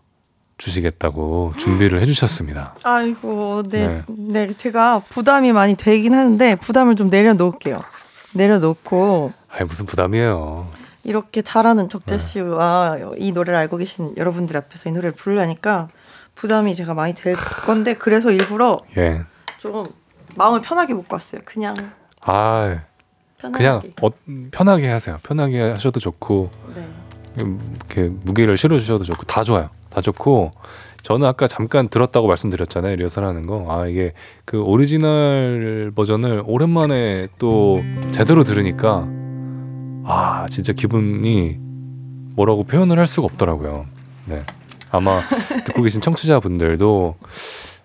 [0.57, 2.75] 주시겠다고 준비를 해주셨습니다.
[2.83, 7.81] 아이고, 네, 네, 네, 제가 부담이 많이 되긴 하는데 부담을 좀 내려놓을게요.
[8.33, 9.33] 내려놓고.
[9.49, 10.67] 아 무슨 부담이에요.
[11.03, 12.23] 이렇게 잘하는 적재 네.
[12.23, 13.05] 씨와 네.
[13.17, 15.89] 이 노래를 알고 계신 여러분들 앞에서 이 노래를 부르려니까
[16.35, 19.23] 부담이 제가 많이 될 건데 그래서 일부러 예.
[19.59, 19.85] 좀
[20.35, 21.41] 마음을 편하게 먹고 왔어요.
[21.45, 21.75] 그냥.
[22.21, 22.79] 아.
[23.51, 24.09] 그냥 어,
[24.51, 25.19] 편하게 하세요.
[25.23, 26.87] 편하게 하셔도 좋고 네.
[27.37, 29.69] 이렇게 무게를 실어 주셔도 좋고 다 좋아요.
[29.89, 30.51] 다 좋고
[31.01, 32.95] 저는 아까 잠깐 들었다고 말씀드렸잖아요.
[32.95, 33.67] 리허설하는 거.
[33.69, 39.07] 아 이게 그 오리지널 버전을 오랜만에 또 제대로 들으니까
[40.05, 41.59] 아 진짜 기분이
[42.35, 43.85] 뭐라고 표현을 할 수가 없더라고요.
[44.25, 44.41] 네.
[44.91, 45.21] 아마
[45.65, 47.15] 듣고 계신 청취자분들도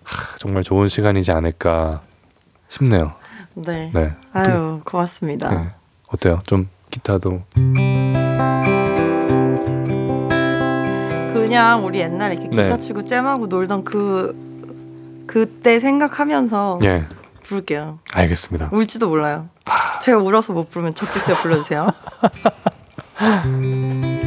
[0.03, 2.01] 하, 정말 좋은 시간이지 않을까
[2.69, 3.13] 싶네요.
[3.53, 3.91] 네.
[3.93, 4.13] 네.
[4.33, 5.49] 아유, 고맙습니다.
[5.49, 5.71] 네.
[6.07, 6.39] 어때요?
[6.45, 7.43] 좀 기타도
[11.33, 12.79] 그냥 우리 옛날에 이렇게 기타 네.
[12.79, 17.07] 치고 잼하고 놀던 그 그때 생각하면서 예.
[17.43, 17.99] 부를게요.
[18.13, 18.69] 알겠습니다.
[18.71, 19.49] 울지도 몰라요.
[19.65, 19.99] 아...
[19.99, 21.89] 제가 울어서 못 부르면 적기 씨가 불러주세요.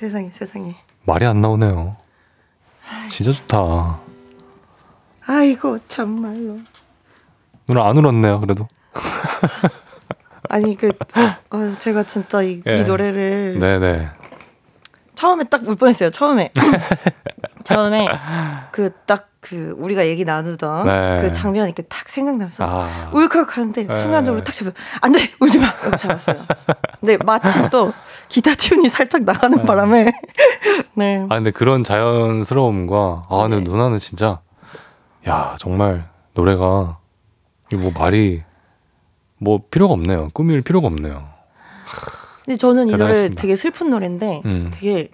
[0.00, 0.74] 세상에, 세상에.
[1.04, 1.94] 말이 안 나오네요.
[3.10, 4.00] 진짜 좋다.
[5.26, 6.58] 아이고, 참말로.
[7.66, 8.66] 누나 안 울었네요, 그래도.
[10.48, 10.90] 아니, 그,
[11.50, 12.78] 아, 제가 진짜 이, 네.
[12.78, 13.58] 이 노래를.
[13.58, 14.08] 네네.
[15.14, 16.08] 처음에 딱 울 뻔했어요.
[16.10, 16.50] 처음에
[17.74, 18.06] 처음에
[18.72, 21.18] 그 딱그 그 우리가 얘기 나누던 네.
[21.22, 23.10] 그 장면이 이렇게 탁 생각나면서 아.
[23.12, 23.94] 울컥하는데 네.
[23.94, 26.44] 순간적으로 딱 잡아 안돼 울지 마 이렇게 잡았어요.
[27.00, 27.92] 근데 마침 또
[28.28, 29.64] 기타 튠이 살짝 나가는 네.
[29.64, 30.12] 바람에
[30.94, 31.26] 네.
[31.30, 33.62] 아 근데 그런 자연스러움과 아 근데 네.
[33.62, 34.40] 누나는 진짜
[35.26, 36.98] 야 정말 노래가
[37.76, 38.40] 뭐 말이
[39.38, 40.28] 뭐 필요가 없네요.
[40.34, 41.26] 꾸밀 필요가 없네요.
[42.44, 44.70] 근데 저는 이 노래 되게 슬픈 노래인데 음.
[44.74, 45.10] 되게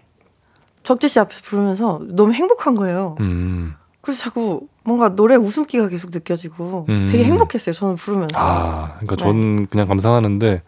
[0.87, 3.17] 적재 씨 앞에서 부르면서 너무 행복한 거예요.
[3.19, 3.75] 음.
[4.01, 7.09] 그래서 자꾸 뭔가 노래 웃음기가 계속 느껴지고 음.
[7.11, 7.75] 되게 행복했어요.
[7.75, 8.39] 저는 부르면서.
[8.39, 9.23] 아, 그러니까 네.
[9.23, 10.63] 전 그냥 감상하는데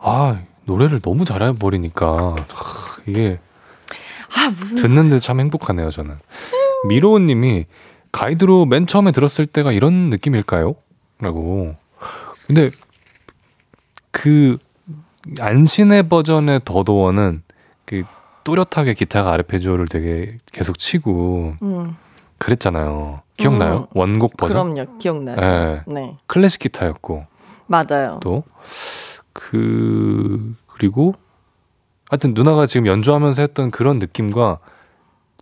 [0.00, 2.34] 아 노래를 너무 잘해 버리니까
[3.06, 3.38] 이게
[4.36, 5.92] 아 무슨 듣는데 참 행복하네요.
[5.92, 6.16] 저는
[6.88, 7.66] 미로우님이
[8.10, 10.74] 가이드로 맨 처음에 들었을 때가 이런 느낌일까요?
[11.20, 11.76] 라고.
[12.48, 12.70] 근데
[14.10, 14.58] 그
[15.38, 17.44] 안신의 버전의 더도어는
[17.84, 18.02] 그
[18.48, 21.96] 또렷하게 기타가 아르페지오를 되게 계속 치고 음.
[22.38, 23.20] 그랬잖아요.
[23.36, 23.80] 기억나요?
[23.80, 24.74] 음, 원곡 버전?
[24.74, 24.96] 그럼요.
[24.98, 25.36] 기억나요.
[25.36, 25.82] 네.
[25.86, 26.16] 네.
[26.26, 27.26] 클래식 기타였고.
[27.66, 28.20] 맞아요.
[28.22, 28.44] 또,
[29.34, 31.14] 그, 그리고,
[32.08, 34.60] 하여튼 누나가 지금 연주하면서 했던 그런 느낌과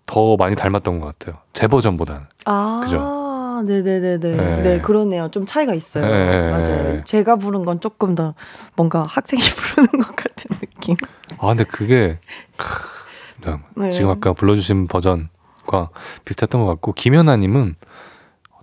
[0.07, 1.38] 더 많이 닮았던 것 같아요.
[1.52, 2.22] 제 버전보다는.
[2.46, 2.80] 아.
[2.82, 3.62] 그죠?
[3.64, 4.18] 네네네네.
[4.18, 4.62] 네.
[4.62, 5.28] 네, 그러네요.
[5.30, 6.04] 좀 차이가 있어요.
[6.04, 6.50] 네.
[6.50, 7.04] 맞아요.
[7.04, 8.34] 제가 부른 건 조금 더
[8.74, 10.96] 뭔가 학생이 부르는 것 같은 느낌.
[11.39, 12.18] 아, 근데 그게,
[13.76, 13.91] 네.
[13.91, 15.91] 지금 아까 불러주신 버전과
[16.24, 17.76] 비슷했던 것 같고, 김연아님은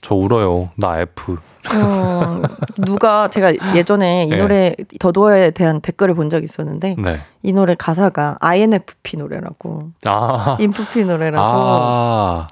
[0.02, 0.70] 저 울어요.
[0.78, 1.38] 나 F.
[1.74, 2.42] 어,
[2.78, 4.36] 누가 제가 예전에 이 네.
[4.36, 7.22] 노래 더도어에 대한 댓글을 본 적이 있었는데 네.
[7.42, 10.58] 이 노래 가사가 INFP 노래라고 아.
[10.60, 12.48] 인프피 노래라고 아.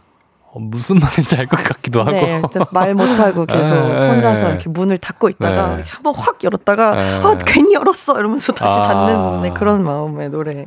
[0.54, 2.12] 어, 무슨 말인지 알 것 같기도 하고.
[2.12, 2.42] 네,
[2.72, 5.84] 말 못하고 계속 네, 혼자서 이렇게 문을 닫고 있다가 네.
[5.88, 7.16] 한번 확 열었다가 네.
[7.24, 8.88] 아 괜히 열었어 이러면서 다시 아.
[8.90, 10.66] 닫는 네, 그런 마음의 노래.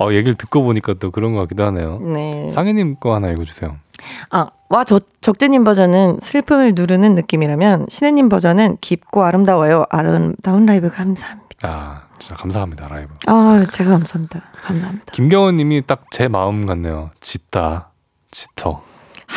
[0.00, 1.98] 어 얘기를 듣고 보니까 또 그런 것 같기도 하네요.
[2.00, 2.50] 네.
[2.52, 3.76] 상혜님 거 하나 읽어주세요.
[4.30, 9.86] 아, 와, 저, 적재님 버전은 슬픔을 누르는 느낌이라면, 신혜님 버전은 깊고 아름다워요.
[9.90, 11.48] 아름다운 라이브 감사합니다.
[11.64, 13.12] 아, 진짜 감사합니다, 라이브.
[13.26, 14.40] 아, 제가 감사합니다.
[14.62, 15.12] 감사합니다.
[15.12, 17.10] 김경원 님이 딱 제 마음 같네요.
[17.20, 17.88] 짙다,
[18.30, 18.82] 짙어.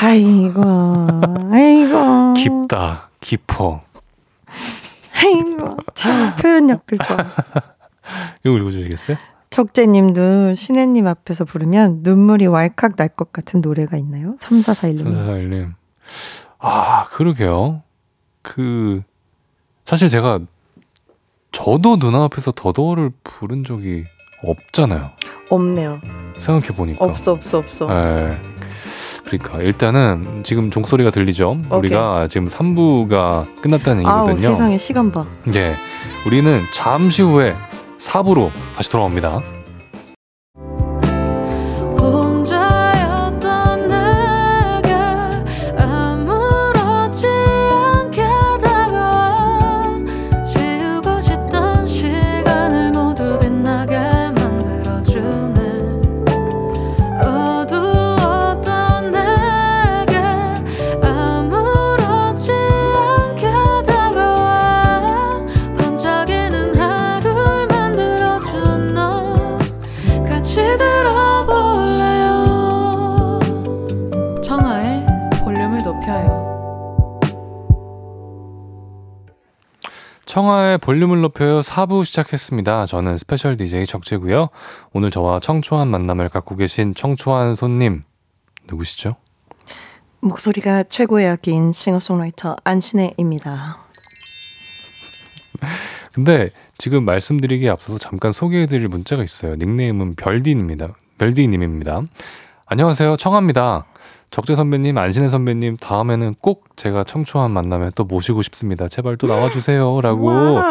[0.03, 0.63] 아이고,
[1.51, 2.33] 아이고.
[2.33, 3.81] 깊다, 깊어.
[5.23, 7.17] 아이고, 참 표현력들 좋아.
[8.43, 9.17] 이거 읽어주시겠어요?
[9.51, 14.35] 적재님도 신혜님 앞에서 부르면 눈물이 왈칵 날 것 같은 노래가 있나요?
[14.39, 15.03] 3441님.
[15.05, 15.73] 3441님.
[16.59, 17.83] 아, 그러게요.
[18.41, 19.01] 그,
[19.85, 20.39] 사실 제가
[21.51, 24.05] 저도 누나 앞에서 더더워를 부른 적이
[24.43, 25.11] 없잖아요.
[25.49, 25.99] 없네요.
[26.39, 27.03] 생각해보니까.
[27.05, 27.87] 없어, 없어, 없어.
[27.87, 28.39] 네.
[29.25, 31.57] 그러니까 일단은 지금 종소리가 들리죠.
[31.67, 31.79] 오케이.
[31.79, 34.49] 우리가 지금 3부가 끝났다는 얘기거든요.
[34.49, 35.25] 아우, 세상에 시간 봐.
[35.55, 35.73] 예.
[36.25, 37.55] 우리는 잠시 후에
[37.99, 39.39] 4부로 다시 돌아옵니다.
[80.31, 82.85] 청하의 볼륨을 높여요 4부 시작했습니다.
[82.85, 84.47] 저는 special DJ 적재고요.
[84.93, 88.05] 오늘 저와 청초한 만남을 갖고 계신 청초한 손님
[88.65, 89.17] 누구시죠?
[90.21, 93.77] 목소리가 최고의 악기인 싱어송라이터 안신애입니다.
[96.13, 99.55] 근데 지금 말씀드리기에 앞서서 잠깐 소개해드릴 문자가 있어요.
[99.55, 100.93] 닉네임은 별디입니다.
[101.17, 102.03] 별디님입니다.
[102.67, 103.17] 안녕하세요.
[103.17, 103.83] 청하입니다.
[104.31, 108.87] 적재 선배님, 안신애 선배님, 다음에는 꼭 제가 청초한 만남에 또 모시고 싶습니다.
[108.87, 109.99] 제발 또 나와주세요.
[109.99, 110.61] 라고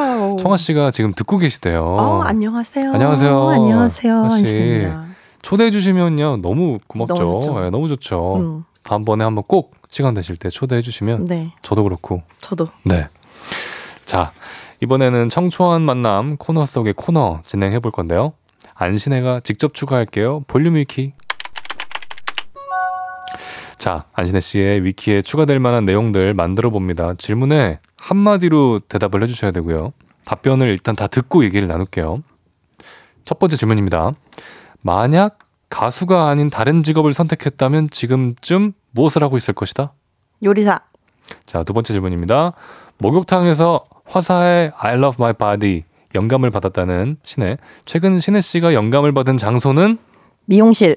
[0.40, 1.84] 청아 씨가 지금 듣고 계시대요.
[1.84, 2.90] 어, 안녕하세요.
[2.94, 3.48] 안녕하세요.
[3.50, 4.24] 안녕하세요.
[4.24, 5.04] 안신혜입니다.
[5.42, 6.38] 초대해 주시면요.
[6.38, 7.14] 너무 고맙죠.
[7.14, 7.60] 너무 좋죠.
[7.60, 8.36] 네, 너무 좋죠.
[8.36, 8.64] 음.
[8.82, 11.52] 다음번에 한번 꼭 시간 되실 때 초대해 주시면 네.
[11.60, 12.22] 저도 그렇고.
[12.40, 12.68] 저도.
[12.84, 13.08] 네.
[14.06, 14.32] 자,
[14.80, 18.32] 이번에는 청초한 만남 코너 속의 코너 진행해 볼 건데요.
[18.74, 20.44] 안신혜가 직접 추가할게요.
[20.46, 21.12] 볼륨 위키.
[23.80, 27.14] 자, 안신혜 씨의 위키에 추가될 만한 내용들 만들어 봅니다.
[27.14, 29.94] 질문에 한마디로 대답을 해주셔야 되고요.
[30.26, 32.22] 답변을 일단 다 듣고 얘기를 나눌게요.
[33.24, 34.12] 첫 번째 질문입니다.
[34.82, 35.38] 만약
[35.70, 39.94] 가수가 아닌 다른 직업을 선택했다면 지금쯤 무엇을 하고 있을 것이다?
[40.44, 40.80] 요리사.
[41.46, 42.52] 자, 두 번째 질문입니다.
[42.98, 47.56] 목욕탕에서 화사의 I love my body 영감을 받았다는 신혜.
[47.86, 49.96] 최근 신혜 씨가 영감을 받은 장소는?
[50.44, 50.96] 미용실.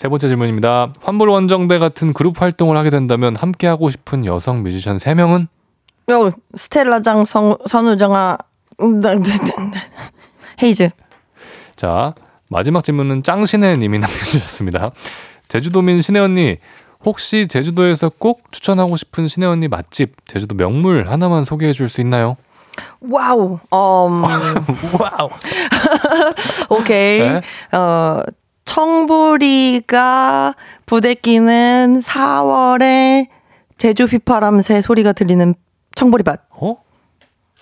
[0.00, 0.88] 세 번째 질문입니다.
[1.02, 5.46] 환불 원정대 같은 그룹 활동을 하게 된다면 함께 하고 싶은 여성 뮤지션 3명은?
[6.10, 8.38] 요 스텔라장 선, 선우정아
[10.62, 10.88] 헤이즈.
[11.76, 12.12] 자,
[12.48, 14.92] 마지막 질문은 짱신애 님이 남겨주셨습니다.
[15.48, 16.56] 제주도민 신애 언니,
[17.04, 22.38] 혹시 제주도에서 꼭 추천하고 싶은 신애 언니 맛집, 제주도 명물 하나만 소개해 줄 수 있나요?
[23.02, 23.58] wow.
[23.70, 24.22] 음.
[24.98, 25.28] wow.
[26.70, 27.18] 오케이.
[27.18, 27.42] 네?
[27.76, 28.22] 어,
[28.70, 30.54] 청보리가
[30.86, 33.26] 부대 끼는 4월에
[33.76, 35.54] 제주 휘파람새 소리가 들리는
[35.96, 36.40] 청보리밭.
[36.50, 36.76] 어?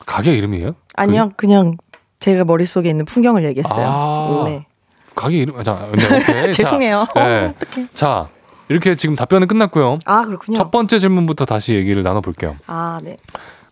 [0.04, 0.74] 가게 이름이에요?
[0.96, 1.46] 아니요, 그...
[1.46, 1.78] 냥
[2.20, 3.86] 제가 머릿속에 있는 풍경을 얘기했어요.
[3.88, 4.66] 아~ 네.
[5.14, 6.50] 가게 이름, 자, 네.
[6.52, 7.06] 죄송해요.
[7.14, 7.54] 자, 네.
[7.94, 8.28] 자,
[8.68, 10.00] 이렇게 지금 답변은 끝났고요.
[10.04, 10.58] 아, 그렇군요.
[10.58, 12.54] 첫 번째 질문부터 다시 얘기를 나눠볼게요.
[12.66, 13.16] 아, 네.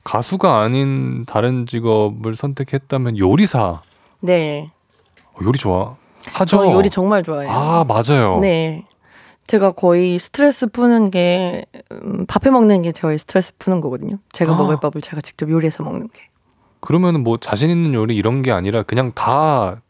[0.05, 3.83] 가수가 아닌 다른 직업을 선택했다면 요리사.
[4.21, 4.69] 네.
[5.35, 5.97] 어, 요리 좋아.
[6.33, 6.59] 하죠.
[6.59, 7.51] 저 요리 정말 좋아해요.
[7.51, 8.39] 아, 맞아요.
[8.41, 8.87] 네.
[9.47, 14.19] 제가 거의 스트레스 푸는 게 음, 밥해 먹는 게 저희 스트레스 푸는 거거든요.
[14.33, 14.57] 제가 아.
[14.57, 16.21] 먹을 밥을 제가 직접 요리해서 먹는 게.
[16.81, 19.81] 그러면은 뭐 자신 있는 요리 이런 게 아니라 그냥 다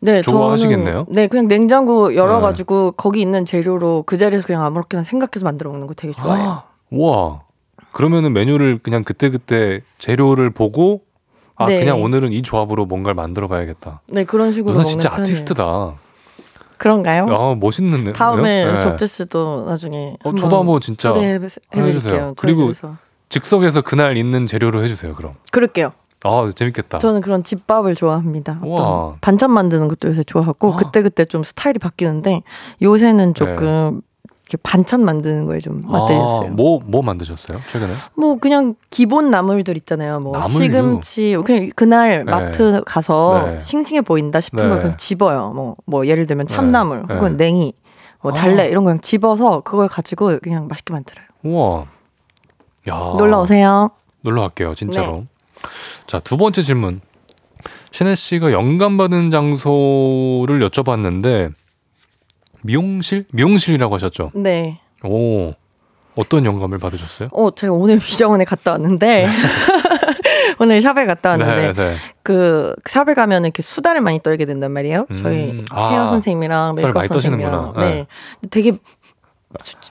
[0.00, 1.06] 네, 좋아하시겠네요.
[1.08, 2.90] 네, 그냥 냉장고 열어가지고 네.
[2.96, 6.48] 거기 있는 재료로 그 자리에서 그냥 아무렇게나 생각해서 만들어 먹는 거 되게 좋아해요.
[6.48, 7.42] 아, 와,
[7.92, 11.02] 그러면은 메뉴를 그냥 그때 그때 재료를 보고
[11.56, 11.78] 아 네.
[11.78, 14.00] 그냥 오늘은 이 조합으로 뭔가를 만들어봐야겠다.
[14.08, 14.72] 네, 그런 식으로.
[14.72, 15.22] 누나 진짜 편이에요.
[15.22, 15.92] 아티스트다.
[16.78, 17.26] 그런가요?
[17.30, 18.12] 아 멋있는데.
[18.12, 18.80] 다음에 네.
[18.80, 20.16] 접지 씨도 나중에.
[20.24, 22.34] 어, 저도 한번 진짜 해드릴게요.
[22.36, 22.72] 그리고
[23.28, 25.14] 즉석에서 그날 있는 재료로 해주세요.
[25.14, 25.34] 그럼.
[25.50, 25.92] 그럴게요.
[26.24, 26.98] 아 재밌겠다.
[26.98, 28.58] 저는 그런 집밥을 좋아합니다.
[28.64, 32.42] 어떤 반찬 만드는 것도 요새 좋아하고 그때 그때 좀 스타일이 바뀌는데
[32.82, 34.13] 요새는 조금 네.
[34.44, 36.48] 이렇게 반찬 만드는 거에 좀 맛들렸어요.
[36.48, 37.60] 아, 뭐, 뭐 만드셨어요?
[37.66, 37.90] 최근에?
[38.14, 40.20] 뭐 그냥 기본 나물들 있잖아요.
[40.20, 40.64] 뭐 나물류?
[40.64, 42.30] 시금치, 그냥 그날 네.
[42.30, 43.60] 마트 가서 네.
[43.60, 44.68] 싱싱해 보인다 싶은 네.
[44.68, 45.52] 걸 그냥 집어요.
[45.54, 46.54] 뭐, 뭐 예를 들면 네.
[46.54, 47.14] 참나물 네.
[47.14, 47.72] 혹은 냉이,
[48.20, 48.34] 뭐 아.
[48.34, 51.24] 달래 이런 거 그냥 집어서 그걸 가지고 그냥 맛있게 만들어요.
[51.42, 51.86] 우와.
[52.88, 53.14] 야.
[53.16, 53.90] 놀러 오세요.
[54.20, 55.12] 놀러 갈게요, 진짜로.
[55.12, 55.24] 네.
[56.06, 57.00] 자, 두 번째 질문.
[57.92, 61.52] 신혜 씨가 영감 받은 장소를 여쭤봤는데
[62.64, 63.26] 미용실?
[63.32, 64.30] 미용실이라고 하셨죠?
[64.34, 64.80] 네.
[65.04, 65.52] 오.
[66.16, 67.28] 어떤 영감을 받으셨어요?
[67.32, 69.28] 어, 제가 오늘 미정원에 갔다 왔는데
[70.58, 71.96] 오늘 샵에 갔다 왔는데 네, 네.
[72.22, 75.06] 그 샵에 가면 이렇게 수다를 많이 떨게 된단 말이에요.
[75.10, 77.80] 음, 저희 아, 헤어 선생님이랑 메이크업 선생님이랑 네.
[77.84, 78.06] 네.
[78.50, 78.72] 되게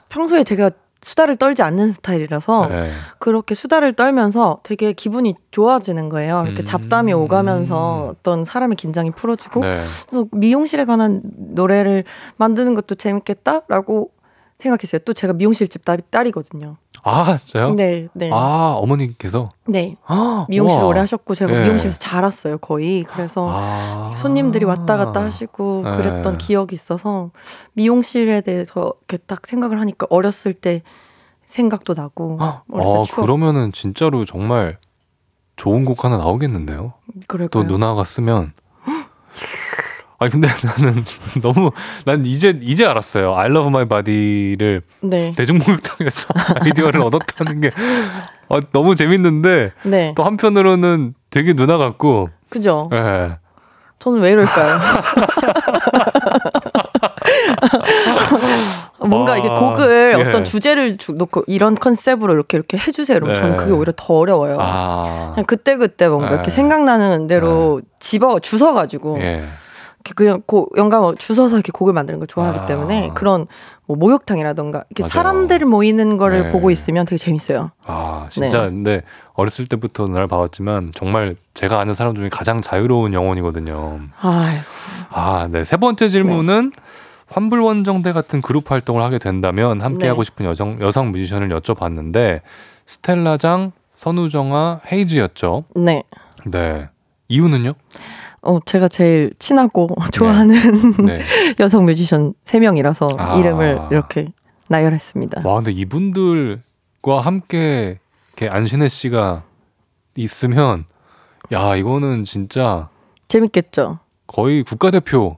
[0.08, 0.70] 평소에 제가
[1.04, 2.90] 수다를 떨지 않는 스타일이라서 네.
[3.18, 6.44] 그렇게 수다를 떨면서 되게 기분이 좋아지는 거예요.
[6.46, 6.64] 이렇게 음.
[6.64, 9.78] 잡담이 오가면서 어떤 사람의 긴장이 풀어지고 네.
[10.08, 12.04] 그래서 미용실에 관한 노래를
[12.38, 14.10] 만드는 것도 재밌겠다라고
[14.58, 15.00] 생각했어요.
[15.04, 16.78] 또 제가 미용실 집 딸, 딸이거든요.
[17.06, 17.74] 아, 진짜요?
[17.74, 18.30] 네, 네.
[18.32, 19.52] 아, 어머님께서?
[19.66, 19.94] 네.
[20.06, 21.64] 아, 미용실 오래 하셨고, 제가 네.
[21.64, 23.04] 미용실에서 자랐어요, 거의.
[23.04, 24.14] 그래서 아.
[24.16, 25.96] 손님들이 왔다 갔다 하시고 네.
[25.96, 27.30] 그랬던 기억이 있어서
[27.74, 30.82] 미용실에 대해서 이렇게 딱 생각을 하니까 어렸을 때
[31.44, 32.38] 생각도 나고.
[32.40, 32.62] 아,
[33.16, 34.78] 그러면은 진짜로 정말
[35.56, 36.94] 좋은 곡 하나 나오겠는데요?
[37.26, 37.48] 그럴까요?
[37.50, 38.52] 또 누나가 쓰면.
[40.18, 41.04] 아니 근데 나는
[41.42, 41.70] 너무
[42.04, 43.34] 난 이제 이제 알았어요.
[43.34, 45.32] I Love My Body를 네.
[45.36, 46.28] 대중목욕탕에서
[46.60, 47.70] 아이디어를 얻었다는 게
[48.48, 50.14] 아, 너무 재밌는데 네.
[50.16, 52.88] 또 한편으로는 되게 누나 같고 그죠?
[52.92, 53.36] 네.
[53.98, 54.78] 저는 왜 이럴까요?
[59.08, 60.22] 뭔가 이게 아, 곡을 예.
[60.22, 63.18] 어떤 주제를 주, 놓고 이런 컨셉으로 이렇게 이렇게 해주세요.
[63.20, 63.34] 네.
[63.34, 64.56] 저는 그게 오히려 더 어려워요.
[64.60, 65.32] 아.
[65.34, 66.34] 그냥 그때 그때 뭔가 네.
[66.34, 67.88] 이렇게 생각나는 대로 네.
[67.98, 69.18] 집어 주워가지고.
[69.20, 69.42] 예.
[70.12, 72.66] 그냥 고, 영감 주워서 이렇게 곡을 만드는 걸 좋아하기 아.
[72.66, 73.46] 때문에 그런
[73.86, 76.52] 뭐 목욕탕이라던가 이렇게 사람들 모이는 거를 네.
[76.52, 77.70] 보고 있으면 되게 재밌어요.
[77.84, 78.68] 아 진짜 네.
[78.70, 79.02] 근데
[79.34, 84.00] 어렸을 때부터 날 봐왔지만 정말 제가 아는 사람 중에 가장 자유로운 영혼이거든요.
[84.20, 85.64] 아, 네.
[85.64, 86.82] 세 번째 질문은 네.
[87.26, 90.08] 환불원정대 같은 그룹 활동을 하게 된다면 함께 네.
[90.08, 92.40] 하고 싶은 여성 여성 뮤지션을 여쭤봤는데
[92.86, 95.64] 스텔라장, 선우정아, 헤이즈였죠.
[95.76, 96.02] 네.
[96.46, 96.88] 네.
[97.28, 97.72] 이유는요?
[98.44, 100.54] 어, 제가 제일 친하고 좋아하는
[101.06, 101.18] 네.
[101.18, 101.24] 네.
[101.60, 103.36] 여성 뮤지션 3명이라서 아.
[103.38, 104.28] 이름을 이렇게
[104.68, 105.42] 나열했습니다.
[105.44, 107.98] 와, 근데 이분들과 함께
[108.36, 109.42] 이렇게 안신혜 씨가
[110.16, 110.84] 있으면
[111.52, 112.88] 야, 이거는 진짜
[113.28, 113.98] 재밌겠죠.
[114.26, 115.36] 거의 국가대표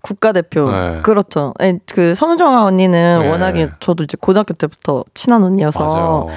[0.00, 1.02] 국가대표 네.
[1.02, 1.52] 그렇죠.
[1.58, 3.28] 네, 그 선우정아 언니는 네.
[3.28, 6.28] 워낙에 저도 이제 고등학교 때부터 친한 언니여서 맞아요.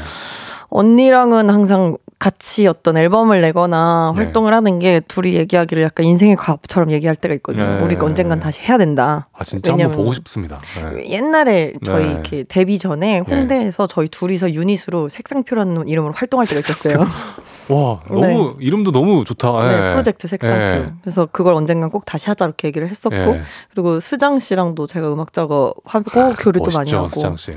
[0.70, 4.22] 언니랑은 항상 같이 어떤 앨범을 내거나 네.
[4.22, 7.78] 활동을 하는 게 둘이 얘기하기를 약간 인생의 과업처럼 얘기할 때가 있거든요.
[7.78, 7.82] 네.
[7.82, 9.30] 우리가 언젠간 다시 해야 된다.
[9.32, 10.60] 아 진짜 한번 보고 싶습니다.
[10.96, 11.10] 네.
[11.12, 12.12] 옛날에 저희 네.
[12.12, 13.36] 이렇게 데뷔 전에 네.
[13.36, 17.08] 홍대에서 저희 둘이서 유닛으로 색상표라는 이름으로 활동할 때가 있었어요.
[17.70, 18.66] 와 너무 네.
[18.66, 19.70] 이름도 너무 좋다.
[19.70, 20.92] 네, 프로젝트 색상표.
[21.02, 23.38] 그래서 그걸 언젠간 꼭 다시 하자 이렇게 얘기를 했었고
[23.74, 27.56] 그리고 수장 씨랑도 제가 음악 작업하고 교류도 멋있죠, 많이 하고 수장 씨.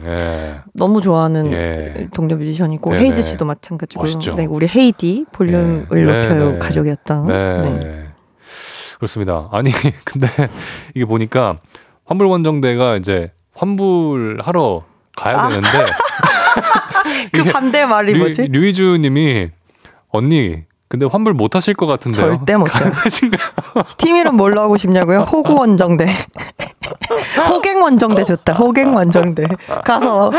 [0.72, 2.08] 너무 좋아하는 예.
[2.14, 4.02] 동료 뮤지션이고 헤이즈 씨도 마찬가지고.
[4.02, 4.32] 멋있죠.
[4.36, 6.02] 네, 우리 헤이디 볼륨을 네.
[6.02, 6.58] 높여요 네, 네.
[6.58, 7.26] 가족이었던.
[7.26, 7.58] 네.
[7.58, 8.08] 네.
[8.96, 9.48] 그렇습니다.
[9.50, 9.72] 아니
[10.04, 10.28] 근데
[10.94, 11.56] 이게 보니까
[12.04, 14.84] 환불 원정대가 이제 환불하러
[15.16, 15.48] 가야 아.
[15.48, 15.68] 되는데
[17.32, 18.48] 그 반대 말이 뭐지?
[18.48, 19.48] 류이주 님이
[20.10, 22.36] 언니 근데 환불 못 하실 것 같은데요.
[22.36, 22.92] 절대 못 해요.
[23.96, 25.20] 팀 이름 뭘로 하고 싶냐고요?
[25.20, 26.06] 호구 원정대.
[27.48, 28.52] 호갱 원정대 좋다.
[28.52, 29.46] 호갱 원정대.
[29.82, 30.30] 가서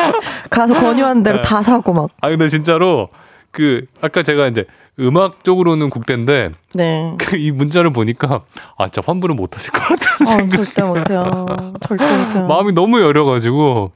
[0.52, 2.10] 가서 권유한 대로 다 사고 막.
[2.22, 3.10] 아 근데 진짜로
[3.54, 4.66] 그 아까 제가 이제
[5.00, 7.16] 음악 쪽으로는 국대인데 네.
[7.18, 8.42] 그 이 문자를 보니까
[8.78, 11.46] 아 진짜 환불은 못 하실 것 같다는 어, 생각이 절대 못해요.
[11.88, 12.48] 절대 못해요.
[12.48, 13.92] 마음이 너무 여려가지고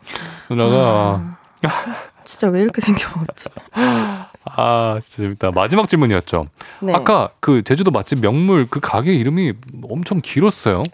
[0.49, 3.49] 누나가 아, 진짜 왜 이렇게 생겨먹었지?
[4.45, 5.51] 아 진짜 재밌다.
[5.51, 6.47] 마지막 질문이었죠.
[6.81, 6.93] 네.
[6.93, 9.53] 아까 그 제주도 맛집 명물 그 가게 이름이
[9.89, 10.83] 엄청 길었어요.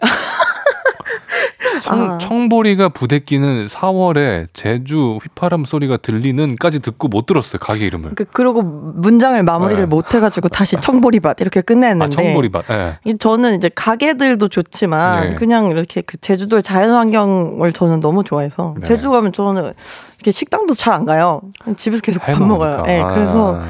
[1.80, 2.18] 청, 아.
[2.18, 8.14] 청보리가 부대끼는 4월에 제주 휘파람 소리가 들리는까지 듣고 못 들었어요 가게 이름을.
[8.14, 9.86] 그, 그러고 문장을 마무리를 네.
[9.86, 12.04] 못 해가지고 다시 청보리밭 이렇게 끝냈는데.
[12.04, 12.64] 아, 청보리밭.
[12.68, 12.98] 네.
[13.18, 15.34] 저는 이제 가게들도 좋지만 네.
[15.34, 18.86] 그냥 이렇게 그 제주도의 자연환경을 저는 너무 좋아해서 네.
[18.86, 19.72] 제주 가면 저는
[20.16, 21.40] 이렇게 식당도 잘 안 가요.
[21.76, 22.82] 집에서 계속 밥 먹어요.
[22.86, 23.12] 네, 아.
[23.12, 23.60] 그래서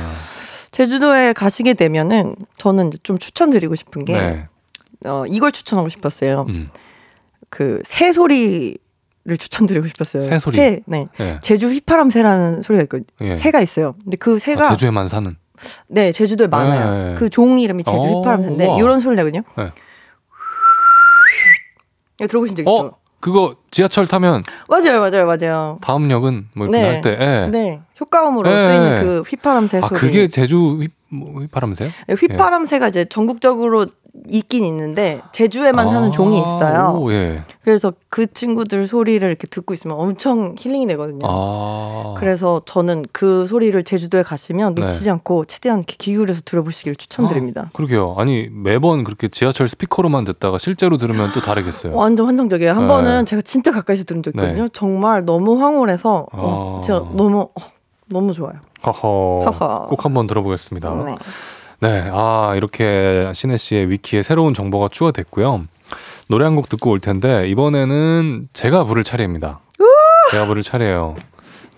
[0.71, 4.49] 제주도에 가시게 되면은 저는 좀 추천드리고 싶은 게 네.
[5.07, 6.45] 어, 이걸 추천하고 싶었어요.
[6.49, 6.67] 음.
[7.55, 8.79] 그 새소리
[9.27, 10.23] 를 추천드리고 싶었어요.
[10.23, 10.57] 새 소리.
[10.59, 11.07] 새, 네.
[11.17, 11.39] 네.
[11.41, 13.37] 제주 휘파람 새라는 소리가 있고 예.
[13.37, 13.95] 새가 있어요.
[14.05, 15.35] 근데 그 새가 아, 제주에만 사는.
[15.89, 17.13] 네, 제주도에 많아요.
[17.13, 17.19] 예.
[17.19, 19.43] 그종 이름이 제주 어, 휘파람 새인데 이런 소리 나거든요.
[22.19, 22.27] 네.
[22.27, 22.77] 들어보신 적 있어요?
[22.77, 22.97] 어?
[23.21, 25.79] 그거 지하철 타면 맞아요, 맞아요, 맞아요.
[25.81, 26.93] 다음 역은 뭐 이렇게 네.
[26.93, 27.49] 할 때, 예.
[27.51, 28.57] 네, 효과음으로 예.
[28.57, 29.97] 쓰이는 그 휘파람 새 아, 소리.
[29.97, 31.91] 아, 그게 제주 휘, 뭐, 휘파람새요?
[32.09, 33.87] 네, 휘파람새가 이제 전국적으로
[34.29, 36.97] 있긴 있는데 제주에만 사는 아, 종이 있어요.
[37.01, 37.43] 오, 예.
[37.63, 41.27] 그래서 그 친구들 소리를 이렇게 듣고 있으면 엄청 힐링이 되거든요.
[41.29, 42.15] 아.
[42.19, 44.83] 그래서 저는 그 소리를 제주도에 가시면 네.
[44.83, 45.11] 놓치지 네.
[45.11, 47.63] 않고 최대한 귀 기울여서 들어보시길 추천드립니다.
[47.63, 48.15] 아, 그러게요.
[48.17, 51.97] 아니 매번 그렇게 지하철 스피커로만 듣다가 실제로 들으면 또 다르겠어요.
[51.97, 52.73] 완전 환상적이에요.
[52.73, 52.87] 한 네.
[52.87, 54.63] 번은 제가 진짜 가까이서 들은 적 있거든요.
[54.63, 54.69] 네.
[54.73, 57.63] 정말 너무 황홀해서 어, 진짜 너무 어,
[58.15, 58.55] 너무 좋아요.
[58.87, 59.45] 허허.
[59.51, 59.87] 허허.
[59.89, 60.91] 꼭 한번 들어보겠습니다.
[61.05, 61.17] 네.
[61.81, 65.65] 네, 아 이렇게 신혜 씨의 위키에 새로운 정보가 추가됐고요.
[66.29, 69.61] 노래 한 곡 듣고 올 텐데 이번에는 제가 부를 차례입니다.
[70.31, 71.17] 제가 부를 차례예요.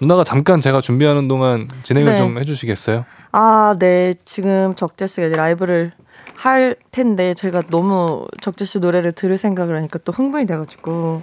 [0.01, 2.19] 누나가 잠깐 제가 준비하는 동안 진행을 네.
[2.19, 3.05] 좀 해주시겠어요?
[3.33, 4.15] 아, 네.
[4.27, 5.93] 지금 적재 씨가 이제 라이브를
[6.37, 11.23] 할 텐데 제가 너무 적재 씨 노래를 들을 생각을 하니까 또 흥분이 돼가지고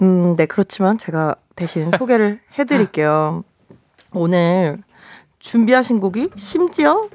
[0.00, 3.44] 음, 네 그렇지만 제가 대신 소개를 해드릴게요.
[4.14, 4.82] 오늘
[5.38, 7.08] 준비하신 곡이 심지어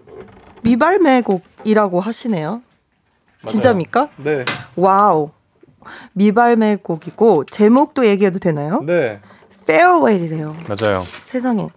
[0.64, 2.50] 미발매곡이라고 하시네요.
[2.50, 2.62] 맞아요.
[3.46, 4.10] 진짜입니까?
[4.18, 4.44] 네.
[4.76, 5.32] wow.
[6.14, 8.82] 미발매곡이고 제목도 얘기해도 되나요?
[8.86, 9.22] 네.
[9.66, 10.56] Farewell이래요.
[10.68, 11.02] 맞아요.
[11.02, 11.68] 세상에.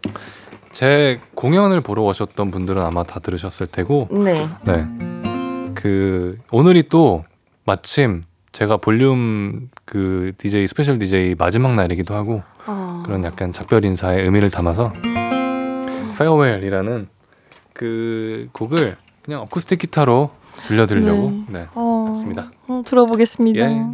[0.73, 4.09] 제 공연을 보러 오셨던 분들은 아마 다 들으셨을 테고.
[4.11, 4.49] 네.
[4.64, 4.87] 네.
[5.75, 7.25] 그 오늘이 또
[7.64, 13.03] 마침 제가 볼륨 그 DJ special DJ 마지막 날이기도 하고 어...
[13.05, 14.93] 그런 약간 작별 인사의 의미를 담아서
[16.18, 17.09] Farewell이라는
[17.73, 20.31] 그 곡을 그냥 어쿠스틱 기타로
[20.67, 22.51] 들려드리려고 네, 네 어, 했습니다.
[22.67, 23.71] 어, 들어보겠습니다.
[23.71, 23.87] 예.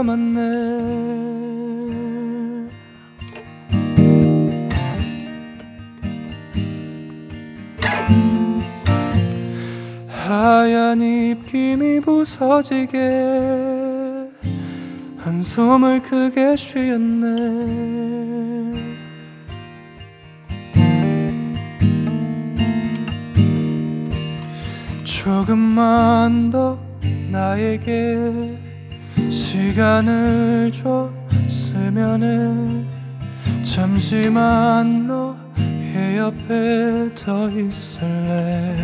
[0.00, 0.40] 감았네.
[10.08, 12.98] 하얀 입김이 부서지게
[15.18, 17.90] 한숨을 크게 쉬었네.
[25.04, 26.78] 조금만 더
[27.30, 28.69] 나에게
[29.50, 30.70] 시간을
[31.48, 32.86] 줬으면
[33.64, 38.76] 잠시만 너의 옆에 더 있을래?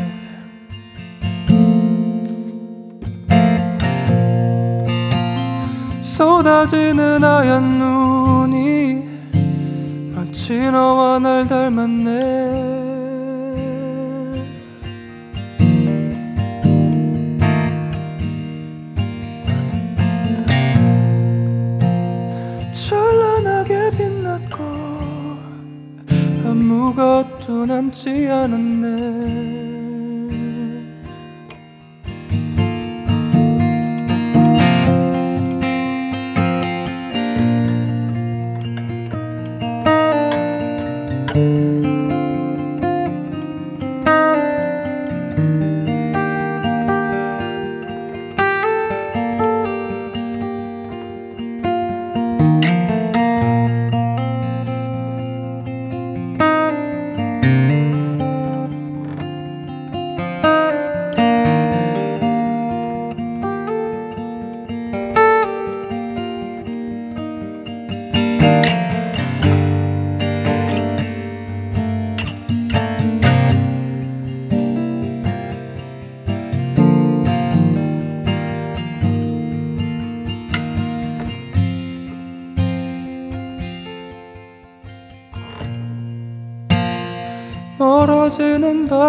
[6.00, 9.04] 쏟아지는 하얀 눈이
[10.16, 12.75] 마치 너와 날 닮았네
[26.86, 29.65] 아무것도 남지 않았네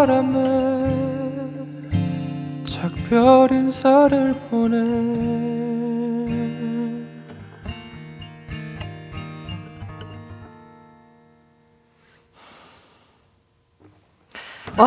[0.08, 0.39] 바람에
[2.64, 4.78] 작별 인사를 보내
[14.78, 14.86] 와.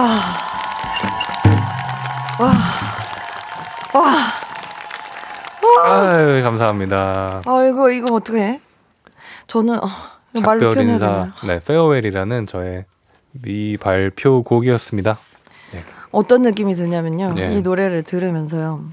[2.41, 2.53] 와.
[3.93, 4.33] 와.
[5.85, 7.43] 아유, 감사합니다.
[7.45, 8.61] 아, 이거, 이거 어떡해?
[9.47, 9.89] 저는, 어,
[10.43, 12.87] 말로 표현해야 되나 네, 페어웰이라는 저의
[13.33, 15.19] 미발표 곡이었습니다.
[15.73, 15.85] 네.
[16.11, 17.35] 어떤 느낌이 드냐면요.
[17.35, 17.55] 네.
[17.55, 18.85] 이 노래를 들으면서요.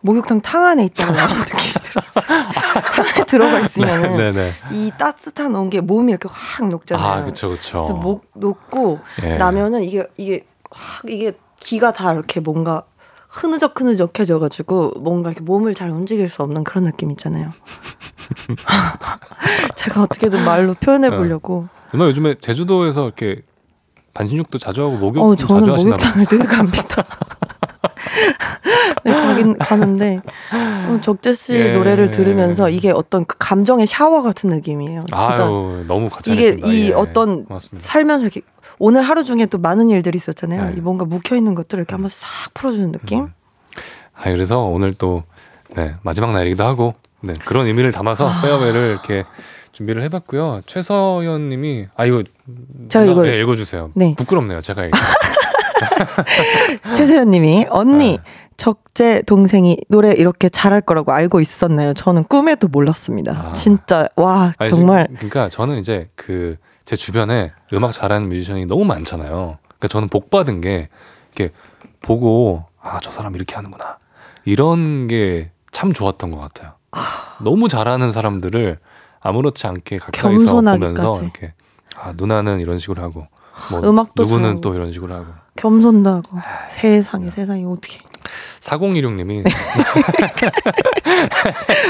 [0.00, 2.24] 목욕탕 탕 안에 나온 느낌이 들었어요.
[2.26, 7.06] 탕 안에 들어가 있으면 네, 네, 이 따뜻한 온게 몸이 이렇게 확 녹잖아요.
[7.06, 7.82] 아, 그렇죠, 그렇죠.
[7.82, 9.36] 그래서 목 녹고 예.
[9.36, 12.82] 나면은 이게 이게 확 이게 기가 다 이렇게 뭔가
[13.28, 17.52] 흐느적 흐느적해져 가지고 뭔가 이렇게 몸을 잘 움직일 수 없는 그런 느낌 있잖아요.
[19.74, 21.16] 제가 어떻게든 말로 표현해 네.
[21.16, 21.68] 보려고.
[21.94, 23.42] 누나 요즘에 제주도에서 이렇게
[24.14, 27.04] 반신욕도 자주 하고 목욕 어, 저는 목욕탕을 늘 갑니다.
[29.04, 30.20] 네, 가긴 가는데
[30.88, 35.04] 어, 적재 씨 예, 노래를 들으면서 이게 어떤 그 감정의 샤워 같은 느낌이에요.
[35.06, 37.86] 진짜 아유, 너무 이게 이 예, 어떤 고맙습니다.
[37.86, 38.40] 살면서 이렇게
[38.80, 40.70] 오늘 하루 중에 또 많은 일들이 있었잖아요.
[40.70, 40.74] 네.
[40.76, 43.20] 이 뭔가 묵혀 있는 것들을 이렇게 한번 싹 풀어주는 느낌.
[43.20, 43.28] 음.
[44.16, 45.22] 아 그래서 오늘 또
[45.76, 48.42] 네, 마지막 날이기도 하고 네, 그런 의미를 담아서 아...
[48.42, 49.24] 페어웨를 이렇게
[49.74, 50.62] 준비를 해봤고요.
[50.66, 52.22] 최서연님이 아 이거
[52.88, 53.90] 제가 이거 네, 읽어주세요.
[53.94, 54.14] 네.
[54.16, 54.60] 부끄럽네요.
[54.60, 54.92] 제가 읽.
[56.96, 58.18] 최세현님이 언니 네.
[58.56, 61.92] 적재 동생이 노래 이렇게 잘할 거라고 알고 있었나요?
[61.92, 63.32] 저는 꿈에도 몰랐습니다.
[63.32, 63.52] 아.
[63.52, 65.08] 진짜 와 아니, 정말.
[65.16, 66.56] 그러니까 저는 이제 그
[66.86, 69.56] 제 주변에 음악 잘하는 뮤지션이 너무 많잖아요.
[69.68, 70.90] 그러니까 저는 복 받은 게
[71.34, 71.50] 이렇게
[72.02, 73.96] 보고 아 저 사람 이렇게 하는구나
[74.44, 76.74] 이런 게 참 좋았던 것 같아요.
[76.92, 77.00] 아.
[77.42, 78.78] 너무 잘하는 사람들을
[79.24, 81.54] 아무렇지 않게 가까이서 보면서 이렇게
[81.96, 83.26] 아 누나는 이런 식으로 하고
[83.70, 84.60] 뭐 음악도 누구는.
[84.60, 85.26] 또 이런 식으로 하고.
[85.56, 86.38] 겸손도 하고.
[86.38, 87.98] 아, 세상에 세상에 어떻게
[88.60, 89.44] 4016님이.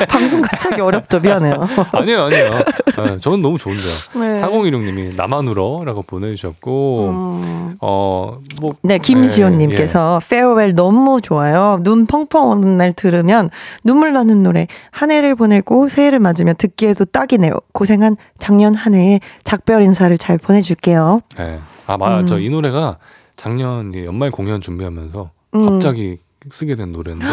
[0.08, 1.20] 방송 같이 하기 어렵죠.
[1.20, 1.68] 미안해요.
[1.92, 2.50] 아니에요 아니에요.
[2.50, 3.92] 네, 저는 너무 좋은데요.
[4.14, 4.40] 네.
[4.40, 7.74] 4016님이 나만 울어라고 보내주셨고 음...
[7.78, 10.40] 어뭐 네 김지호님께서 네, 예.
[10.40, 11.78] 페어웰 너무 좋아요.
[11.82, 13.50] 눈 펑펑 오는 날 들으면
[13.82, 17.52] 눈물 나는 노래 한 해를 보내고 새해를 맞으며 듣기에도 딱이네요.
[17.72, 21.20] 고생한 작년 한 해에 작별 인사를 잘 보내줄게요.
[21.38, 21.60] 네.
[21.86, 22.36] 아 맞아.
[22.36, 22.40] 음.
[22.40, 22.98] 이 노래가
[23.36, 25.66] 작년 연말 공연 준비하면서 음.
[25.66, 26.18] 갑자기
[26.48, 27.26] 쓰게 된 노래인데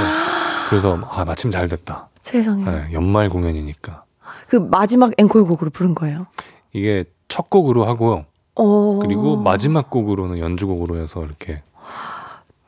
[0.70, 2.09] 그래서 아 마침 잘 됐다.
[2.20, 2.64] 세상에.
[2.64, 4.03] 네, 연말 공연이니까.
[4.47, 6.28] 그 마지막 앵콜곡으로 부른 거예요?
[6.74, 8.26] 이게 첫 곡으로 하고요.
[8.55, 8.99] 어...
[9.01, 11.64] 그리고 마지막 곡으로는 연주곡으로 해서 이렇게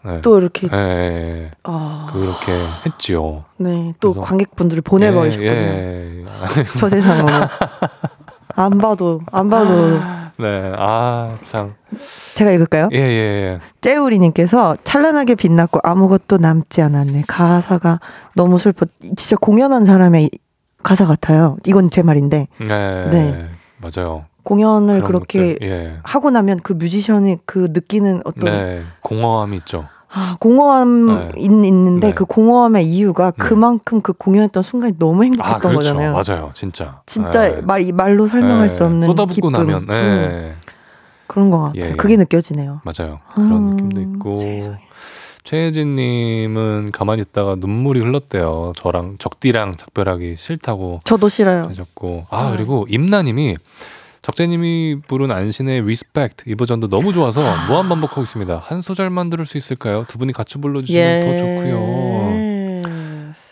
[0.06, 0.22] 네.
[0.22, 2.08] 또 이렇게 네, 네, 아...
[2.12, 2.52] 그렇게
[2.86, 3.46] 했지요.
[3.58, 5.50] 네, 또 관객분들을 보내버리셨군요.
[5.50, 6.64] 예, 예.
[6.78, 7.28] 저 세상으로
[8.56, 10.00] 안 봐도 안 봐도
[10.38, 11.76] 네, 아, 참.
[12.36, 12.90] 제가 읽을까요?
[12.92, 13.60] 예, 예, 예.
[13.82, 17.26] 째우리님께서 찬란하게 빛났고 아무것도 남지 않았네.
[17.28, 18.00] 가사가
[18.36, 18.88] 너무 슬퍼.
[19.16, 20.32] 진짜 공연한 사람의
[20.82, 21.58] 가사 같아요.
[21.68, 22.48] 이건 제 말인데.
[22.60, 23.10] 네.
[23.10, 23.50] 네.
[23.78, 24.26] 맞아요.
[24.44, 25.98] 공연을 그렇게 예.
[26.04, 29.88] 하고 나면 그 뮤지션이 그 느끼는 어떤 네, 공허함이 있죠.
[30.16, 31.30] 아, 공허함 네.
[31.38, 32.14] 있, 있는데 네.
[32.14, 33.38] 그 공허함의 이유가 네.
[33.38, 35.78] 그만큼 그 공연했던 순간이 너무 행복했던 아, 그렇죠.
[35.78, 36.14] 거잖아요.
[36.14, 37.02] 맞아요, 진짜.
[37.08, 37.62] 진짜 네.
[37.62, 38.86] 말 말로 설명할 수 네.
[38.86, 39.52] 없는 쏟아붓고 기쁨.
[39.52, 39.94] 나면 네.
[39.96, 40.56] 음.
[41.26, 41.84] 그런 것 같아요.
[41.84, 41.96] 예, 예.
[41.96, 42.82] 그게 느껴지네요.
[42.84, 43.20] 맞아요.
[43.34, 44.38] 그런 음, 느낌도 있고.
[44.38, 44.78] 세상에.
[45.44, 48.74] 최혜진님은 가만히 있다가 눈물이 흘렀대요.
[48.78, 51.02] 저랑 적디랑 작별하기 싫다고.
[51.04, 51.64] 저도 싫어요.
[51.70, 52.28] 하셨고.
[52.30, 52.58] 아, 네.
[52.58, 53.58] 그리고 임나님이
[54.24, 58.58] 적재님이 부른 안신의 Respect 이 버전도 너무 좋아서 무한 반복하고 있습니다.
[58.64, 60.06] 한 소절만 들을 수 있을까요?
[60.08, 61.28] 두 분이 같이 불러주시면 yes.
[61.28, 62.04] 더 좋고요.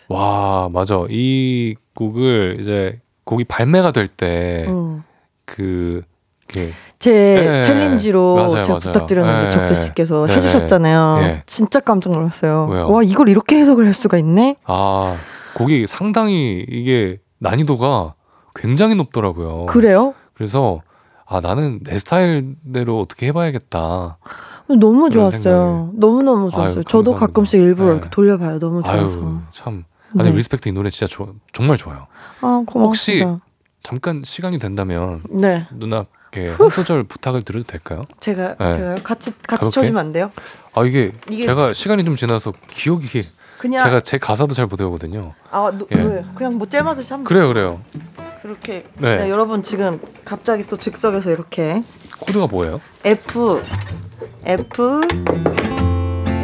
[0.08, 4.72] 와 맞아 이 곡을 이제 곡이 발매가 될 때그
[5.58, 6.02] 음.
[6.48, 6.74] 제
[7.08, 7.62] 네.
[7.64, 8.78] challenge로 맞아요, 제가 맞아요.
[8.78, 9.50] 부탁드렸는데 네.
[9.50, 10.36] 적재 씨께서 네.
[10.36, 11.18] 해주셨잖아요.
[11.20, 11.42] 네.
[11.44, 12.68] 진짜 깜짝 놀랐어요.
[12.70, 12.90] 왜요?
[12.90, 14.56] 와 이걸 이렇게 해석을 할 수가 있네.
[14.64, 15.16] 아
[15.54, 18.14] 곡이 상당히 이게 난이도가
[18.54, 19.66] 굉장히 높더라고요.
[19.66, 20.14] 그래요?
[20.42, 20.82] 그래서
[21.24, 24.18] 아 나는 내 스타일대로 어떻게 해봐야겠다.
[24.80, 25.92] 너무 좋았어요.
[25.94, 26.78] 너무 너무 좋았어요.
[26.78, 28.10] 아유, 저도 가끔씩 일부러 네.
[28.10, 28.58] 돌려봐요.
[28.58, 29.20] 너무 좋아서.
[29.20, 29.84] 아유, 참
[30.18, 30.36] 아니 네.
[30.36, 32.08] respect 이 노래 진짜 조, 정말 좋아요.
[32.40, 33.26] 아 고맙습니다.
[33.28, 33.40] 혹시
[33.84, 35.64] 잠깐 시간이 된다면 네.
[35.70, 38.04] 누나께 한 소절 부탁을 드려도 될까요?
[38.18, 38.74] 제가 네.
[38.74, 40.32] 제가 같이 같이 쳐주면 안 돼요?
[40.74, 43.24] 아 이게, 이게, 제가 시간이 좀 지나서 기억이
[43.62, 45.34] 그냥 제가 제 가사도 잘 못 외우거든요.
[45.52, 46.24] 아 no, 예.
[46.34, 47.80] 그냥 뭐 jam하듯이 하면 그래요 그래요.
[48.42, 49.18] 그렇게 네.
[49.18, 51.84] 네, 여러분 지금 갑자기 또 즉석에서 이렇게
[52.18, 52.80] 코드가 뭐예요?
[53.04, 53.62] F
[54.44, 55.00] F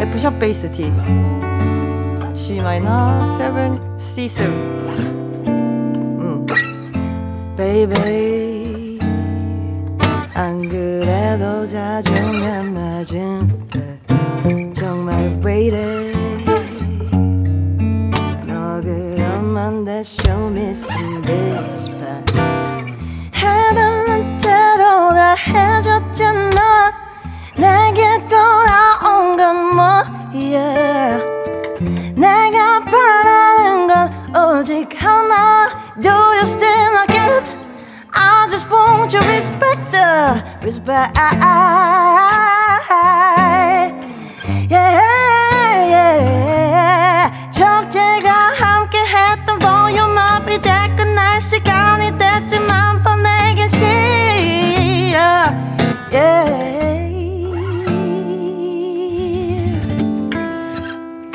[0.00, 0.92] F sharp 베이스 D
[2.34, 4.46] G 마이너 7 C 7
[5.48, 6.46] 음.
[7.56, 9.00] Baby
[10.34, 16.17] 안 그래도 자주면 낮은 정말 왜 이래
[19.67, 22.33] 그러면 돼 show me some respect
[23.35, 26.93] 해달란 대로 다 해줬잖아
[27.57, 31.19] 내게 돌아온 건 뭐야
[32.15, 35.67] 내가 바라는 건 오직 하나
[36.01, 37.57] Do you still like it?
[38.13, 39.93] I just want your respect,
[40.63, 41.17] respect.
[44.69, 45.26] Yeah, yeah.
[51.40, 55.18] 시간이 됐지만 보내기 싫어.
[56.10, 56.68] Yeah.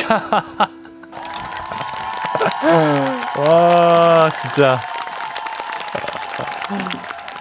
[3.39, 4.79] 와 진짜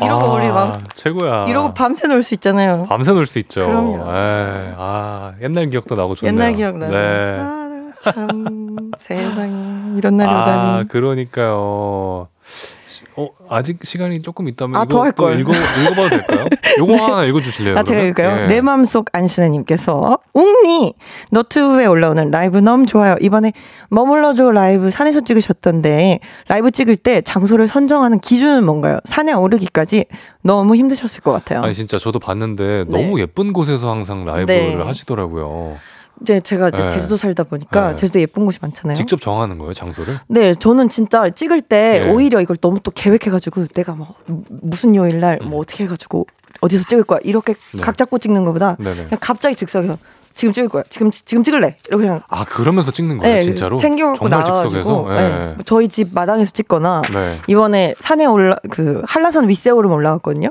[0.00, 1.46] 이러고 아, 우리 막 최고야.
[1.46, 2.86] 이러고 밤새 놀 수 있잖아요.
[2.88, 3.66] 밤새 놀 수 있죠.
[3.66, 3.98] 그럼요.
[3.98, 6.34] 에이, 아 옛날 기억도 나고 좋네요.
[6.34, 6.92] 옛날 기억 나죠.
[6.92, 7.36] 네.
[7.38, 10.88] 아, 참 세상에 이런 날이 아, 오다니.
[10.88, 12.28] 그러니까요.
[13.16, 16.46] 어, 아직 시간이 조금 있다면 아, 이거 또 읽어 읽어봐도 될까요?
[16.78, 17.78] 요거 하나 읽어주실래요?
[17.78, 18.44] 아, 제가 읽을까요?
[18.44, 18.46] 예.
[18.48, 20.94] 내 마음속 안신애님께서 웅니
[21.30, 23.16] 너튜브에 올라오는 라이브 너무 좋아요.
[23.20, 23.52] 이번에
[23.88, 28.98] 머물러줘 라이브 산에서 찍으셨던데 라이브 찍을 때 장소를 선정하는 기준은 뭔가요?
[29.04, 30.06] 산에 오르기까지
[30.42, 31.62] 너무 힘드셨을 것 같아요.
[31.62, 33.02] 아니 진짜 저도 봤는데 네.
[33.02, 34.82] 너무 예쁜 곳에서 항상 라이브를 네.
[34.82, 35.76] 하시더라고요.
[36.20, 36.88] 이제 제가 이제 네.
[36.88, 37.94] 제주도 살다 보니까 네.
[37.94, 38.96] 제주도 예쁜 곳이 많잖아요.
[38.96, 40.20] 직접 정하는 거예요, 장소를?
[40.28, 42.10] 네, 저는 진짜 찍을 때 네.
[42.10, 45.52] 오히려 이걸 너무 또 계획해가지고 내가 뭐 무슨 요일 날뭐 음.
[45.54, 46.26] 어떻게 해가지고
[46.60, 47.80] 어디서 찍을 거야 이렇게 네.
[47.80, 49.04] 각 잡고 찍는 것보다 네, 네.
[49.04, 49.98] 그냥 갑자기 즉석에서
[50.34, 50.82] 지금 찍을 거야.
[50.88, 51.76] 지금 지금 찍을래.
[51.88, 53.76] 이렇게 그냥 아 그러면서 찍는 거예요, 네, 진짜로?
[53.76, 55.56] 챙겨갖고 나와가지고 네.
[55.66, 57.02] 저희 집 마당에서 찍거나
[57.48, 60.50] 이번에 산에 올라 그 한라산 윗세오름 올라갔거든요.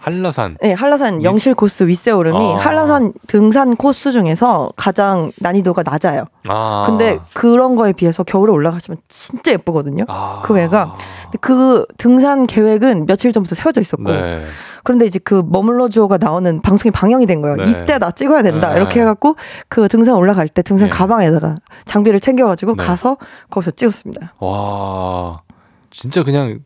[0.00, 0.56] 한라산.
[0.62, 2.56] 네, 한라산 영실 코스 윗세오름이 아.
[2.56, 6.24] 한라산 등산 코스 중에서 가장 난이도가 낮아요.
[6.48, 6.84] 아.
[6.86, 10.04] 근데 그런 거에 비해서 겨울에 올라가시면 진짜 예쁘거든요.
[10.08, 10.40] 아.
[10.44, 10.94] 그 외가.
[11.40, 14.10] 그 등산 계획은 며칠 전부터 세워져 있었고.
[14.10, 14.44] 네.
[14.82, 17.56] 그런데 이제 그 머물러 주어가 나오는 방송이 방영이 된 거예요.
[17.56, 17.64] 네.
[17.68, 18.70] 이때 나 찍어야 된다.
[18.70, 18.76] 네.
[18.76, 19.36] 이렇게 해갖고
[19.68, 20.90] 그 등산 올라갈 때 등산 네.
[20.90, 22.84] 가방에다가 장비를 챙겨가지고 네.
[22.84, 23.18] 가서
[23.50, 24.34] 거기서 찍었습니다.
[24.38, 25.42] 와.
[25.90, 26.60] 진짜 그냥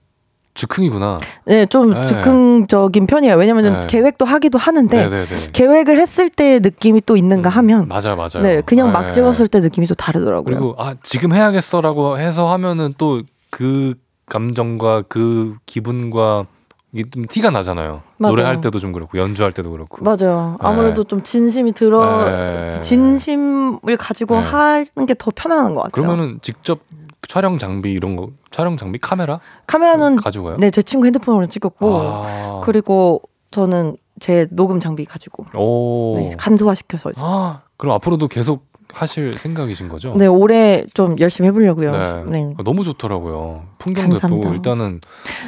[0.55, 1.18] 즉흥이구나.
[1.47, 2.02] 네, 좀 네.
[2.02, 3.35] 즉흥적인 편이에요.
[3.36, 3.86] 왜냐면은 네.
[3.89, 5.24] 계획도 하기도 하는데 네네네.
[5.26, 5.51] 네, 네.
[5.52, 8.40] 계획을 했을 때 느낌이 또 있는가 음, 하면 맞아요, 맞아요.
[8.43, 9.12] 네, 그냥 막 네.
[9.12, 10.44] 찍었을 때 느낌이 또 다르더라고요.
[10.44, 13.20] 그리고 아 지금 해야겠어라고 해서 하면은 또
[13.55, 13.94] 그
[14.26, 16.47] 감정과 그 기분과
[16.93, 18.02] 이게 좀 티가 나잖아요.
[18.18, 18.32] 맞아요.
[18.32, 20.02] 노래할 때도 좀 그렇고 연주할 때도 그렇고.
[20.05, 20.56] 맞아요.
[20.59, 25.90] 아무래도 좀 진심이 들어 진심을 가지고 하는 게 더 편안한 것 같아요.
[26.05, 26.81] 그러면은 직접
[27.28, 30.56] 촬영 장비 이런 거 촬영 장비 카메라 카메라는 가지고요?
[30.59, 32.60] 네, 제 친구 핸드폰으로 찍었고 아.
[32.64, 36.14] 그리고 저는 제 녹음 장비 가지고 오.
[36.16, 37.10] 네, 간소화 시켜서.
[37.16, 40.14] 아, 그럼 앞으로도 계속 하실 생각이신 거죠?
[40.16, 41.92] 네, 올해 좀 열심히 해보려고요.
[41.92, 42.24] 네.
[42.26, 42.55] 네.
[42.56, 43.64] 아, 너무 좋더라고요.
[43.78, 45.01] 풍경도 예쁘고 일단은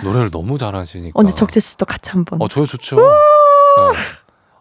[0.02, 1.12] 노래를 너무 잘하시니까.
[1.14, 2.42] 언제 적재 씨도 같이 한번.
[2.42, 2.96] 어, 저요 좋죠.
[2.96, 3.02] 네.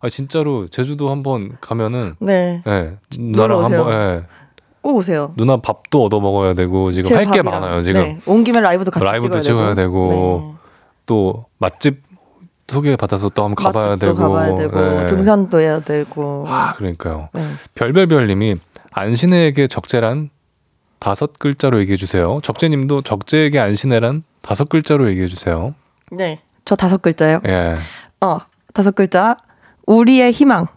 [0.01, 4.23] 아 진짜로 제주도 한번 가면은 네, 네 나랑 한번 예.
[4.85, 5.33] 꼭 오세요.
[5.35, 7.81] 누나 밥도 얻어 먹어야 되고 지금 할 게 많아요.
[7.81, 8.19] 지금 네.
[8.27, 10.59] 온 김에 라이브도 같이 라이브도 찍어야 되고, 되고 네.
[11.07, 12.03] 또 맛집
[12.67, 15.07] 소개 받아서 또 한번 가봐야 되고, 가봐야 되고 네.
[15.07, 16.45] 등산도 해야 되고.
[16.47, 17.29] 아 그러니까요.
[17.33, 17.41] 네.
[17.73, 18.57] 별별별님이
[18.91, 20.29] 안신혜에게 적재란
[20.99, 22.39] 다섯 글자로 얘기해 주세요.
[22.43, 25.73] 적재님도 적재에게 안신혜란 다섯 글자로 얘기해 주세요.
[26.11, 27.39] 네, 저 다섯 글자요.
[27.47, 27.73] 예.
[28.21, 28.37] 어,
[28.71, 29.37] 다섯 글자.
[29.87, 30.67] 우리의 희망.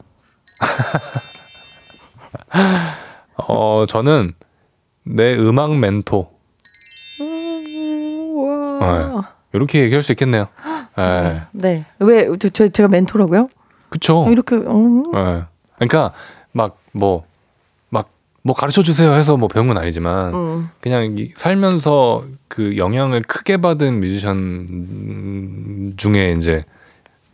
[3.46, 4.34] 어, 저는
[5.04, 6.30] 내 음악 멘토.
[8.80, 8.86] 네.
[9.52, 10.48] 이렇게 얘기할 수 있겠네요.
[10.96, 11.42] 네.
[11.52, 11.84] 네.
[12.00, 13.48] 왜, 저, 제가 멘토라고요?
[13.88, 14.24] 그쵸.
[14.24, 15.10] 어, 이렇게, 음.
[15.12, 15.42] 네.
[15.76, 16.12] 그러니까,
[16.52, 17.24] 막, 뭐,
[17.88, 18.10] 막,
[18.42, 20.70] 뭐 가르쳐 주세요 해서 뭐 배운 건 아니지만, 음.
[20.80, 26.64] 그냥 살면서 그 영향을 크게 받은 뮤지션 중에 이제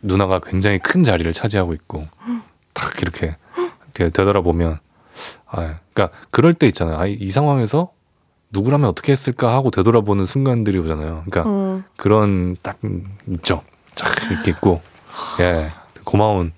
[0.01, 2.07] 누나가 굉장히 큰 자리를 차지하고 있고,
[2.73, 3.35] 딱 이렇게
[3.93, 4.79] 되돌아보면,
[5.47, 6.97] 아, 그러니까 그럴 때 있잖아요.
[6.97, 7.91] 아, 이 상황에서
[8.51, 11.23] 누구라면 어떻게 했을까 하고 되돌아보는 순간들이 오잖아요.
[11.25, 11.83] 그러니까 음.
[11.97, 12.77] 그런 딱
[13.27, 13.61] 있죠.
[13.95, 14.81] 쫙 있겠고,
[15.39, 15.67] 예,
[16.03, 16.51] 고마운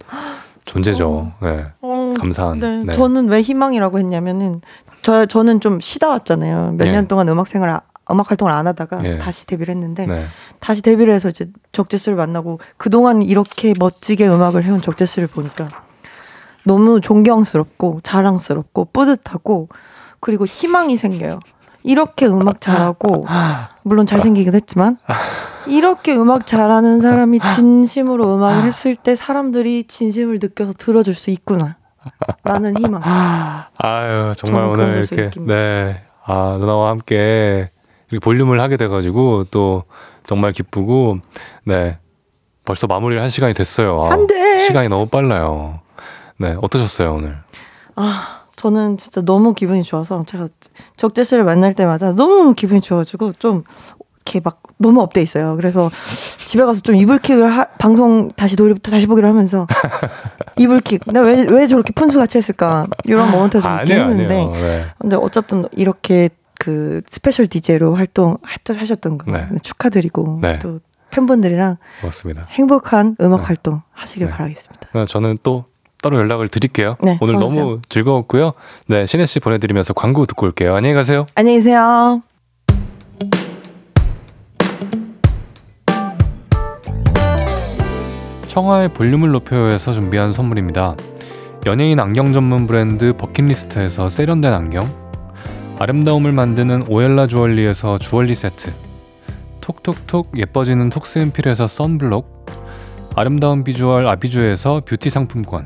[0.65, 1.33] 존재죠.
[1.43, 2.59] 예, 어, 감사한.
[2.59, 2.79] 네.
[2.83, 2.93] 네.
[2.93, 4.61] 저는 왜 희망이라고 했냐면은
[5.01, 6.73] 저 저는 좀 쉬다 왔잖아요.
[6.77, 7.07] 몇년 예.
[7.07, 7.79] 동안 음악 생활
[8.09, 9.17] 음악 활동을 안 하다가 예.
[9.17, 10.25] 다시 데뷔를 했는데 네.
[10.59, 15.67] 다시 데뷔를 해서 이제 적재수를 만나고 그동안 이렇게 멋지게 음악을 해온 적재수를 보니까
[16.67, 19.69] 너무 존경스럽고 자랑스럽고 뿌듯하고
[20.19, 21.39] 그리고 희망이 생겨요.
[21.83, 23.23] 이렇게 음악 잘하고
[23.83, 24.97] 물론 잘생기긴 했지만
[25.65, 31.77] 이렇게 음악 잘하는 사람이 진심으로 음악을 했을 때 사람들이 진심을 느껴서 들어줄 수 있구나.
[32.43, 33.01] 라는 희망.
[33.77, 35.53] 아유 정말 오늘 이렇게 느낍니다.
[35.53, 36.01] 네.
[36.25, 37.71] 아 누나와 함께
[38.11, 39.83] 이렇게 볼륨을 하게 돼가지고 또
[40.23, 41.19] 정말 기쁘고
[41.63, 41.99] 네
[42.65, 44.01] 벌써 마무리를 한 시간이 됐어요.
[44.03, 44.57] 아, 안 돼.
[44.59, 45.79] 시간이 너무 빨라요.
[46.37, 47.37] 네 어떠셨어요 오늘?
[47.95, 50.49] 아 저는 진짜 너무 기분이 좋아서 제가
[50.97, 53.63] 적재 씨를 만날 때마다 너무 기분이 좋아가지고 좀
[54.27, 55.55] 이렇게 막 너무 업돼 있어요.
[55.55, 55.89] 그래서
[56.45, 59.67] 집에 가서 좀 이불킥을 하, 방송 다시 돌리 다시 보기로 하면서
[60.57, 64.85] 이불킥 내가 왜왜 저렇게 푼수 같이 했을까 이런 moment 좀 있긴 했는데 네.
[64.99, 68.37] 근데 어쨌든 이렇게 그 special DJ로 활동
[68.67, 69.47] 하셨던 거 네.
[69.61, 70.59] 축하드리고 네.
[70.59, 70.79] 또
[71.11, 72.47] 팬분들이랑 맞습니다.
[72.49, 73.43] 행복한 음악 네.
[73.45, 74.33] 활동 하시길 네.
[74.33, 75.05] 바라겠습니다.
[75.05, 75.65] 저는 또
[76.01, 76.95] 따로 연락을 드릴게요.
[77.01, 77.63] 네, 오늘 저으세요.
[77.63, 78.53] 너무 즐거웠고요.
[78.87, 80.75] 네, 신혜 씨 보내드리면서 광고 듣고 올게요.
[80.75, 81.25] 안녕히 가세요.
[81.35, 82.21] 안녕히 계세요.
[88.47, 90.95] 청하의 볼륨을 높여서 준비한 선물입니다.
[91.67, 94.89] 연예인 안경 전문 브랜드 버킷리스트에서 세련된 안경,
[95.79, 98.73] 아름다움을 만드는 오엘라 주얼리에서 주얼리 세트,
[99.61, 102.47] 톡톡톡 예뻐지는 톡스앤필에서 썬블록,
[103.15, 105.65] 아름다운 비주얼 아비주에서 뷰티 상품권,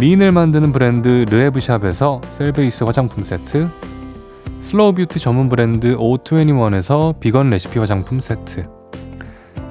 [0.00, 3.68] 미인을 만드는 브랜드 르에브샵에서 셀베이스 화장품 세트
[4.62, 8.66] slow beauty 전문 브랜드 O21에서 비건 레시피 화장품 세트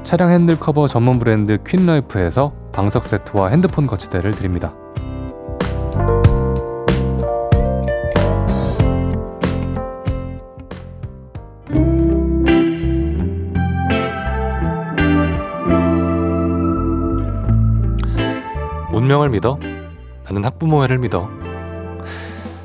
[0.03, 4.75] 차량 핸들 커버 전문 브랜드 퀸라이프에서 방석 세트와 핸드폰 거치대를 드립니다.
[18.93, 19.57] 운명을 믿어
[20.29, 21.27] 나는 학부모회를 믿어.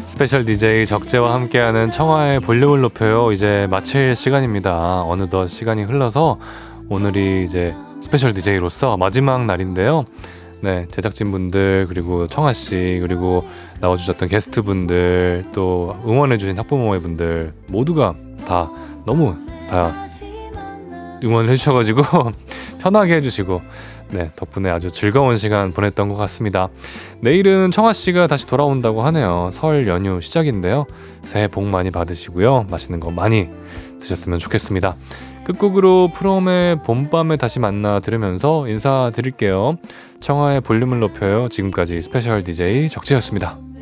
[0.06, 3.32] 스페셜 DJ 적재와 함께하는 청하의 볼륨을 높여요.
[3.32, 5.02] 이제 마칠 시간입니다.
[5.02, 6.38] 어느덧 시간이 흘러서
[6.90, 10.04] 오늘이 이제 스페셜 DJ로서 마지막 날인데요.
[10.60, 13.46] 네, 제작진분들, 그리고 청하씨, 그리고
[13.80, 18.14] 나와주셨던 게스트분들, 또 응원해주신 학부모회분들, 모두가
[18.46, 18.70] 다
[19.06, 19.36] 너무
[19.70, 19.94] 다
[21.22, 22.02] 응원을 해주셔가지고
[22.80, 23.62] 편하게 해주시고
[24.14, 26.68] 네, 덕분에 아주 즐거운 시간 보냈던 것 같습니다.
[27.20, 29.50] 내일은 청하 씨가 다시 돌아온다고 하네요.
[29.52, 30.86] 설 연휴 시작인데요.
[31.24, 32.66] 새해 복 많이 받으시고요.
[32.70, 33.48] 맛있는 거 많이
[33.98, 34.94] 드셨으면 좋겠습니다.
[35.44, 39.78] 끝곡으로 프롬의 봄밤에 다시 만나 들으면서 인사드릴게요.
[40.20, 41.48] 청하의 볼륨을 높여요.
[41.48, 43.73] 지금까지 스페셜 DJ 적재였습니다.